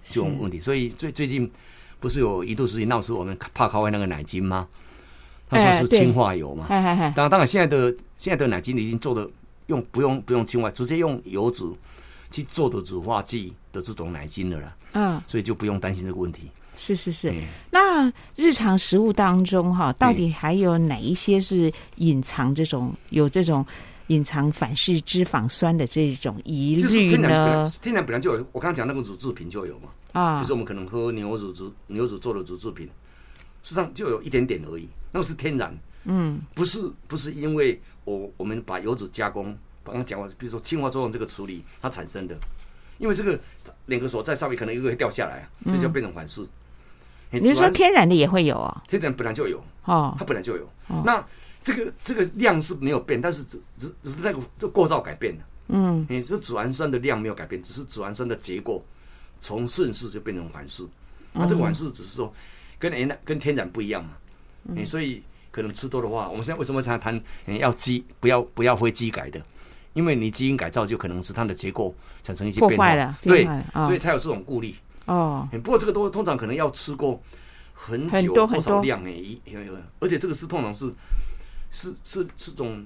[0.10, 1.50] 这种问题，所以最最近
[2.04, 4.68] 不是有一度事情闹出我们怕咖啡那个奶精吗？
[5.50, 6.66] 他说是氢化油嘛。
[6.68, 9.26] 当然，当然，现在的现在的奶精已经做的
[9.68, 11.64] 用不用不用氢化，直接用油脂
[12.30, 14.76] 去做的乳化剂的这种奶精的了。
[14.92, 16.50] 嗯，所以就不用担心这个问题。
[16.76, 17.30] 是是是。
[17.30, 17.36] 哎
[17.72, 23.66] 那日常食物当中哈，到底还有哪一些是隐藏这种有这种
[24.08, 27.72] 隐藏反式脂肪酸的这种疑就是虑天然？
[27.82, 30.42] 天然本来就有，我刚刚讲那个乳制品就有嘛，啊。
[30.42, 32.88] 就是我们可能喝牛乳乳牛乳做的乳制品，
[33.62, 36.42] 实际上就有一点点而已，那个是天然，嗯。
[36.54, 42.36] 不是不是因为我我们把油脂加工，刚刚讲过，比如说氢化作用这个处理它产生的，
[42.98, 43.40] 因为这个
[43.86, 46.44] 两个手在上面可能一个会掉下来啊，所以就变成反式。
[47.32, 48.82] 哎你是说天然的也会有哦？
[48.88, 50.16] 天然本来就有，哦。
[50.20, 50.64] 它本来就有。
[50.88, 51.02] 哦。
[51.04, 51.26] 那
[51.64, 55.42] 这个这个量是没有变，但是只只只是那个这构造改变了。
[55.70, 58.86] 嗯你这组氨酸的量没有改变，只是组氨酸的结构
[59.40, 60.84] 从顺式就变成反式。
[61.32, 62.32] 那这个反式只是说
[62.78, 64.12] 跟原来跟天然不一样嘛。
[64.64, 69.42] 你所以可能吃多的话，我们现在为什么常谈嗯要基不要不要非基改的？
[69.94, 71.94] 因为你基因改造就可能是它的结构
[72.24, 74.76] 产生一些变化对所以才有这种顾虑。
[75.06, 77.22] 哦不过这个都通常可能要吃过
[77.74, 79.40] 很很久多很多多少量哎，一
[80.00, 80.92] 而且这个是通常是
[81.74, 82.86] 是是是种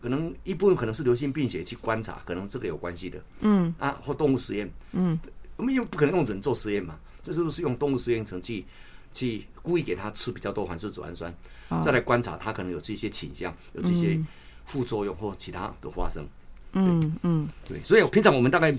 [0.00, 3.74] 可能一部分可能是流行病学去观察，可能这个有关系的嗯。
[3.78, 5.18] 啊，或动物实验，嗯。
[5.56, 8.64] 我们又不可能用人做实验嘛，这都是用动物实验程去
[9.12, 11.30] 去故意给他吃比较多环式组氨酸，
[11.68, 14.18] 哦再来观察他可能有这些倾向，有这些
[14.64, 16.24] 副作用或其他的发生。
[16.72, 17.48] 嗯嗯。
[17.68, 18.74] 对，所以平常我们大概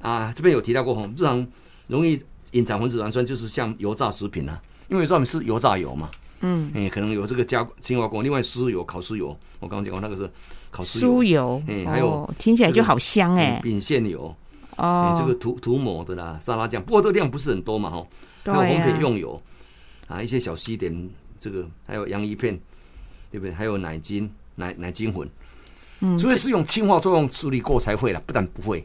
[0.00, 1.46] 啊这边有提到过哈，日常
[1.86, 2.18] 容易
[2.52, 6.10] 隐藏环式组氨酸就是像油炸食品啊，因为上面是油炸油嘛，
[6.42, 9.28] 嗯，哎、可能有这个加氢化工，另外酥油、烤酥油，
[9.60, 10.30] 我刚刚讲过那个是
[10.70, 14.34] 烤酥油，酥油，哎还有哦听起来就好香哎嗯，丙线油，
[14.76, 18.06] 哎、哦，这个涂涂抹的啦，沙拉酱，不过这个量不是很多嘛哈，
[18.44, 19.40] 对还有红啊品用油
[20.08, 22.58] 啊，一些小西点，这个还有洋芋片，
[23.30, 23.54] 对不对？
[23.54, 25.28] 还有奶精、奶奶精粉，
[26.00, 28.84] 嗯除非是用氢化作用处理过才会啦，不然不会。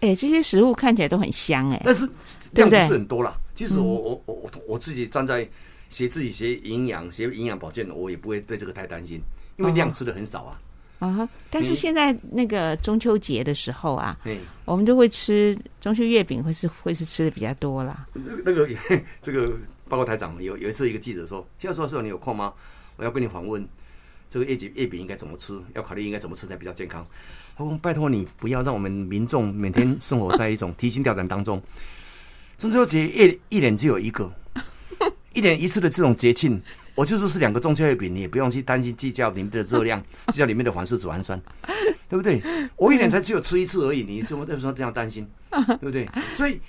[0.00, 2.08] 哎，这些食物看起来都很香哎，但是
[2.52, 3.36] 量不是很多啦。
[3.54, 5.48] 其实我我我我我自己站在
[5.90, 9.20] 学自己学营养、学营养保健的，我也不会对这个太担心，
[9.56, 10.60] 因为量吃的很少啊。
[11.00, 18.06] 啊哈，但是嗯现在那个中秋节的时候啊，哎，我们就会吃中秋月饼，会是会是吃的比较多啦。
[18.14, 18.68] 那个那个
[19.20, 19.52] 这个
[19.88, 22.54] 报告台长有有一次一个记者说，现在说说你有空吗？
[22.96, 23.66] 我要跟你访问
[24.30, 27.04] 这个月饼月饼应该怎么吃，要考虑应该怎么吃才比较健康。
[27.56, 31.60] 我说拜托你不要让我们民众每天生活在一种提心吊胆当中。
[32.56, 34.32] 中秋节一一年只有一个，
[35.34, 36.60] 一年一次的这种节庆，
[36.94, 41.40] 我就是吃两个中秋月饼，你也不用去担心计较里面的热量， 计较里面的反式脂肪酸，
[42.08, 42.40] 对不对？
[42.76, 45.26] 我一年才只有吃一次而已，你怎么为什么这样担心？
[45.50, 46.08] 对不对？
[46.34, 46.60] 所以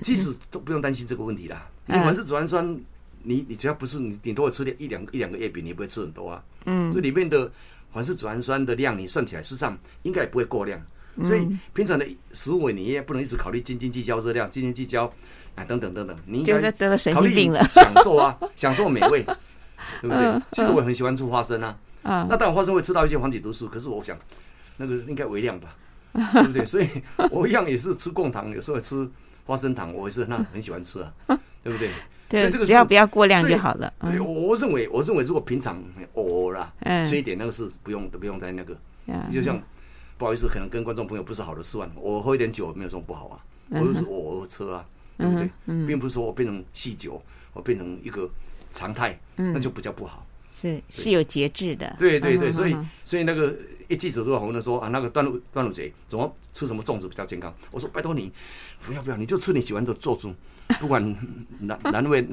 [0.00, 1.68] 即使都不用担心这个问题啦。
[1.86, 2.78] 你反式脂肪酸，
[3.22, 6.42] 你你只要不是你顶多会吃一两一两个月饼，你也不会吃很多啊。
[6.66, 7.50] 嗯这里面的
[7.92, 10.80] 反式脂肪酸的量，你算起来，事实上应该也不会过量。
[11.24, 11.44] 所以
[11.74, 15.12] 平常的食物你也不能一直考虑斤斤计较热量、斤斤计较
[15.58, 17.62] 啊等等等等，你应就该得了神经病了。
[17.74, 19.22] 享受啊， 享受美味，
[20.02, 20.42] 对不对嗯？
[20.52, 24.16] 其实我也很喜欢吃花生啊，啊那当然花生会吃到一些黄体毒素，可是我想
[24.76, 25.74] 那个应该微量吧，
[26.14, 26.64] 对不对？
[26.66, 26.88] 所以
[27.30, 29.08] 我一样也是吃贡糖，有时候吃
[29.44, 31.12] 花生糖，我也是那很喜欢吃啊，
[31.62, 31.88] 对不对？
[31.88, 33.90] 所对以这个，只要不要过量就好了。
[34.02, 35.82] 对，嗯我我认为，我认为如果平常
[36.12, 39.58] 偶尔啦，嗯吃一点那个是不用都，不用在那个，嗯就像
[40.18, 43.40] 不好意思，可能跟观众朋友不是好的示范，我喝一点酒没有什么不好啊，
[43.70, 44.84] 我就是偶尔喝啊，
[45.18, 45.50] 对不对？
[45.66, 47.20] 嗯并不是说我变成酗酒，
[47.52, 48.30] 我变成一个
[48.70, 50.24] 常态，嗯那就比较不好。
[50.50, 51.94] 是是有节制的。
[51.98, 53.56] 对对对，所以所以那个
[53.86, 57.54] 一记者都访问的说啊，那个端午端午节怎么吃什么粽子比较健康？
[57.70, 58.32] 我说拜托你，
[58.84, 60.34] 不要不要，你就吃你喜欢的粽子，
[60.80, 61.00] 不管
[61.60, 62.26] 难难为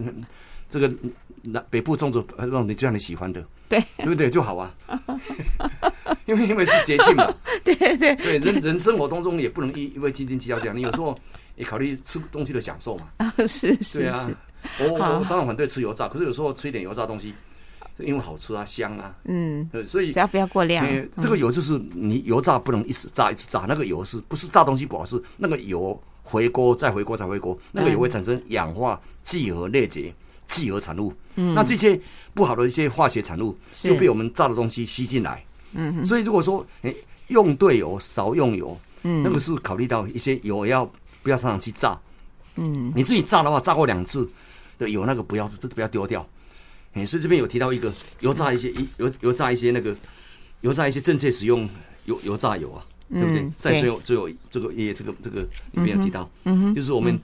[0.70, 0.92] 这个
[1.46, 3.80] 南北部粽子，呃让你就让你喜欢的，对。
[3.98, 4.30] 对不对？
[4.30, 4.74] 就好啊？
[6.26, 7.34] 因为因为是节庆嘛，
[7.64, 8.16] 对 对。
[8.16, 11.18] 对人人生活当中也不能因因为斤斤计较这样，你有时候
[11.56, 13.08] 也考虑吃东西的享受嘛。
[13.18, 14.28] 啊，是是对啊。
[14.28, 17.34] 是，，我我我常常反对吃油炸，可是有时候吃一点油炸东西
[17.98, 20.86] 因为好吃啊，香啊，嗯，对，所以只要不要过量。
[20.86, 25.06] 呃，这个油就是你油炸不能一直炸一直炸，那个油是不是炸东西不好？
[25.06, 30.14] 吃那个油回锅再回锅再回锅，那个油会产生氧化气和裂解
[30.48, 31.14] 气和产物。
[31.36, 32.00] 嗯，那这些
[32.34, 35.44] 不好的一些化学产物就被我们炸的东西吸进来。
[35.74, 36.96] 嗯所以如果说诶
[37.28, 40.90] 用对油少用油，嗯那个是考虑到一些油要
[41.22, 41.98] 不要常常去炸。
[42.56, 44.30] 嗯你自己炸的话，炸过两次
[44.78, 46.26] 的油那个不要不要丢掉。
[46.94, 49.94] 哎，所以这边有提到一个油炸一些一油油炸一些那个
[50.62, 51.70] 油炸一些正确使用
[52.06, 53.54] 油油炸油啊，对不对嗯？
[53.60, 55.42] 对在最后最后这个也这个这个
[55.74, 57.20] 里面有提到，嗯哼，就是我们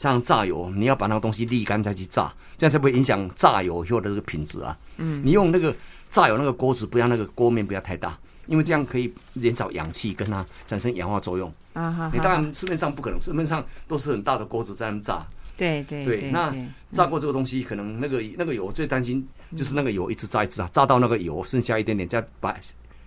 [0.00, 4.74] 这样榨油，你要把那个东西沥干再去榨，这样才不会影响榨油以后的这个品质啊。
[4.96, 5.76] 嗯，你用那个
[6.08, 11.52] 榨油那个锅子，不要那个锅面不要太大，因为这样可以减少氧气跟它产生氧化作用。
[11.74, 15.22] 啊哈，你当然市面上不可能，市面上都是很大的锅子在那榨。
[15.58, 19.22] 对对对，那对炸过这个东西，可能那个那个油最担心
[19.54, 22.56] 就是那个油一直炸一直炸，炸到那个油剩下一点点，再把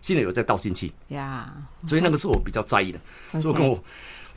[0.01, 1.51] 新的油再倒进去，呀，
[1.87, 2.99] 所以那个是我比较在意的。
[3.41, 3.83] 所以跟我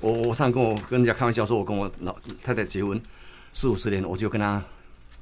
[0.01, 3.01] 我我上次跟我跟人家开玩笑说，我跟我老太太结婚
[3.53, 4.63] 四五十年，我就跟她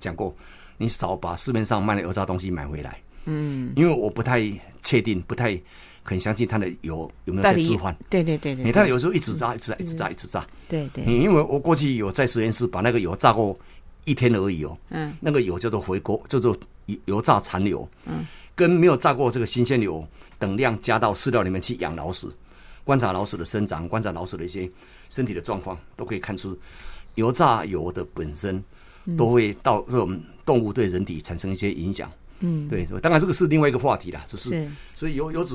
[0.00, 0.34] 讲过，
[0.76, 4.42] 你少把市面上卖的油炸东西买回来，嗯，因为我不太
[4.82, 5.58] 确定，不太
[6.02, 7.94] 很相信它的油有没有在置换。
[8.10, 10.46] 对对对对，你看有时候一直炸，一直炸，一直炸，一直炸。
[10.68, 13.56] 对对，嗯，因为我过去有在实验室把那个油炸过
[14.04, 15.14] 一天而已哦，嗯。
[15.20, 16.56] 那个油叫做回锅，叫做
[16.86, 20.06] 油油炸残留，嗯，跟没有炸过这个新鲜油
[20.38, 22.30] 等量加到饲料里面去养老鼠，
[22.84, 24.70] 观察老鼠的生长，观察老鼠的一些
[25.10, 26.56] 身体的状况，都可以看出
[27.14, 28.62] 油炸油的本身
[29.16, 32.10] 都会到这种动物对人体产生一些影响。
[32.40, 35.54] 嗯，对，当然这个是另外一个话题啦，就是是所以油油脂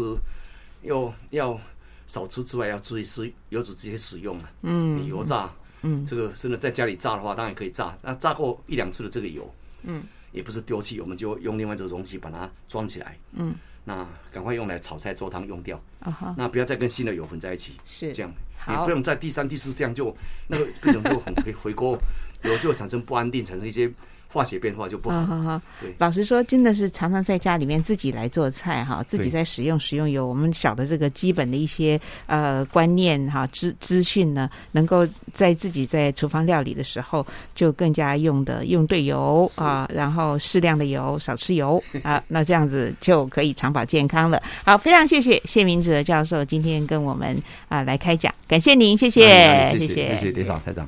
[0.82, 1.60] 要要
[2.08, 4.52] 少吃之外，要注意吃油脂直接使用啊。
[4.64, 5.52] 嗯你油炸，
[5.84, 7.96] 嗯这个真的在家里炸的话，当然可以炸。
[8.02, 9.54] 那炸过一两次的这个油，
[9.84, 13.20] 嗯，也不是丢弃，我们就用另外这个容器把它装起来。
[13.34, 13.54] 嗯，
[13.90, 15.82] 那赶快用来炒菜、做汤用掉。
[16.02, 18.32] 啊哈，那不要再跟新的油混在一起，是这样。
[18.56, 20.16] 好你不用在第三、第四这样就
[20.48, 21.98] 那个各种就很回回锅，
[22.44, 23.92] 油就会产生不安定，产生一些
[24.32, 25.26] 化学变化就不好。
[25.26, 37.26] 好好好对，老实说，真的是常常在家里面自己来做菜哈，自己在使用食用油，我们晓得这个基本的一些呃观念哈资资讯呢，能够在自己在厨房料理的时候
[37.56, 44.42] 就更加用的用对油啊，然后适量的油，少吃油啊，那这样子就可以长保健康了。
[44.64, 47.36] 好，非常谢谢谢明哲教授今天跟我们
[47.68, 49.28] 啊来开讲，感谢您，谢谢，
[49.72, 50.88] 谢谢谢谢队长台长。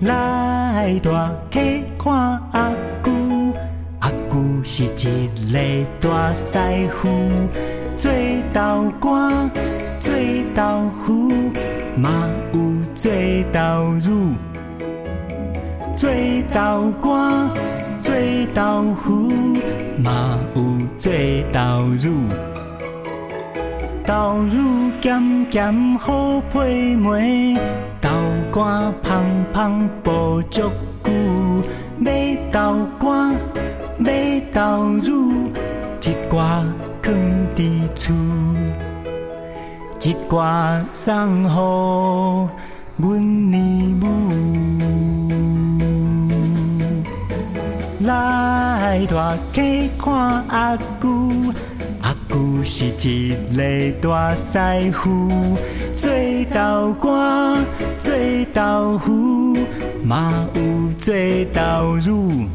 [0.00, 2.14] 来大溪看
[2.52, 2.70] 阿
[3.02, 3.10] 舅，
[3.98, 5.58] 阿舅是一个
[6.00, 6.56] 大师
[6.92, 7.08] 傅，
[7.96, 8.08] 做
[8.52, 9.50] 豆干，
[10.00, 10.14] 做
[10.54, 11.32] 豆腐，
[11.96, 12.60] 嘛有
[12.94, 13.10] 做
[13.52, 13.58] 豆
[14.00, 14.34] 乳，
[15.92, 16.08] 做
[16.54, 17.50] 豆干，
[17.98, 18.14] 做
[18.54, 19.32] 豆腐，
[20.00, 20.62] 嘛有
[20.96, 21.12] 做
[21.52, 21.60] 豆
[22.00, 22.12] 乳。
[24.08, 27.60] 豆乳咸咸好配糜，
[28.00, 28.08] 豆
[28.50, 29.22] 干香
[29.54, 30.62] 香保足
[31.04, 31.12] 久。
[31.98, 33.36] 买豆干，
[33.98, 35.50] 买豆乳，
[36.00, 36.64] 一挂
[37.02, 37.14] 放
[37.54, 38.14] 伫厝，
[40.02, 42.48] 一挂送互
[42.96, 44.06] 阮年母。
[48.00, 51.08] 来大溪看阿舅，
[52.28, 54.58] 阿姑是一个大师
[54.92, 55.56] 傅，
[55.94, 56.10] 做
[56.52, 57.64] 豆干，
[57.98, 58.14] 做
[58.52, 59.56] 豆腐，
[60.04, 61.14] 嘛有做
[61.54, 62.46] 豆乳，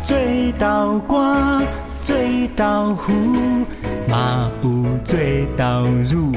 [0.00, 0.16] 做
[0.58, 1.66] 豆干，
[2.02, 2.16] 做
[2.56, 3.12] 豆腐，
[4.08, 5.18] 嘛有做
[5.56, 6.32] 豆乳。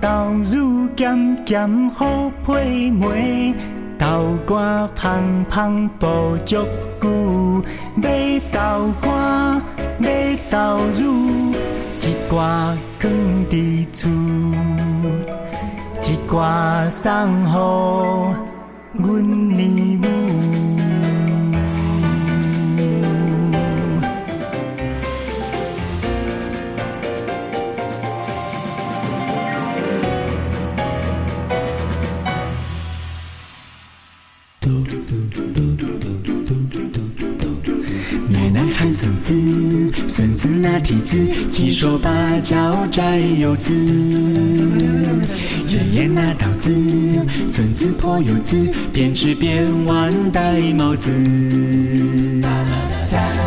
[0.00, 0.08] 豆
[0.44, 3.54] 乳咸咸好配糜，
[3.98, 6.56] 豆干香香保足
[7.00, 7.62] 久。
[7.94, 9.62] 买豆干，
[9.98, 11.52] 买豆乳，
[12.00, 13.10] 一挂放
[13.50, 14.10] 伫厝，
[16.02, 17.10] 一挂送
[17.46, 18.34] 乎
[18.92, 20.15] 阮年母。
[38.98, 39.34] 孙子，
[40.08, 41.18] 孙子拿梯子，
[41.50, 42.10] 七手八
[42.42, 43.74] 脚摘柚子。
[45.68, 46.72] 爷爷拿刀子，
[47.46, 48.56] 孙子破柚子，
[48.94, 51.10] 边吃边玩戴帽子。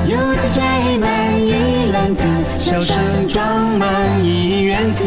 [0.06, 2.24] 柚子摘满一篮子，
[2.60, 2.95] 笑声
[3.28, 5.04] 装满一院子。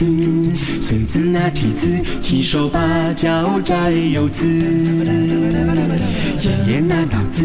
[0.00, 0.06] 子，
[0.80, 1.86] 孙子拿梯子，
[2.20, 2.80] 七手八
[3.14, 4.46] 脚摘柚子。
[6.40, 7.44] 爷爷拿刀子，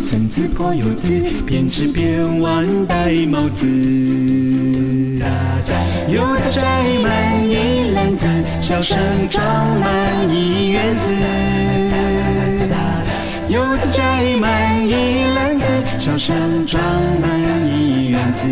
[0.00, 1.08] 孙子破柚子，
[1.44, 3.66] 边吃边玩戴帽子。
[6.08, 8.26] 柚子摘满一篮子，
[8.62, 8.96] 笑声
[9.28, 9.44] 装
[9.78, 11.02] 满一院子。
[13.50, 15.64] 柚子摘满一篮子，
[15.98, 16.82] 笑声装
[17.20, 17.28] 满
[17.68, 18.48] 一院子。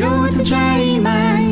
[0.00, 1.49] 柚子摘满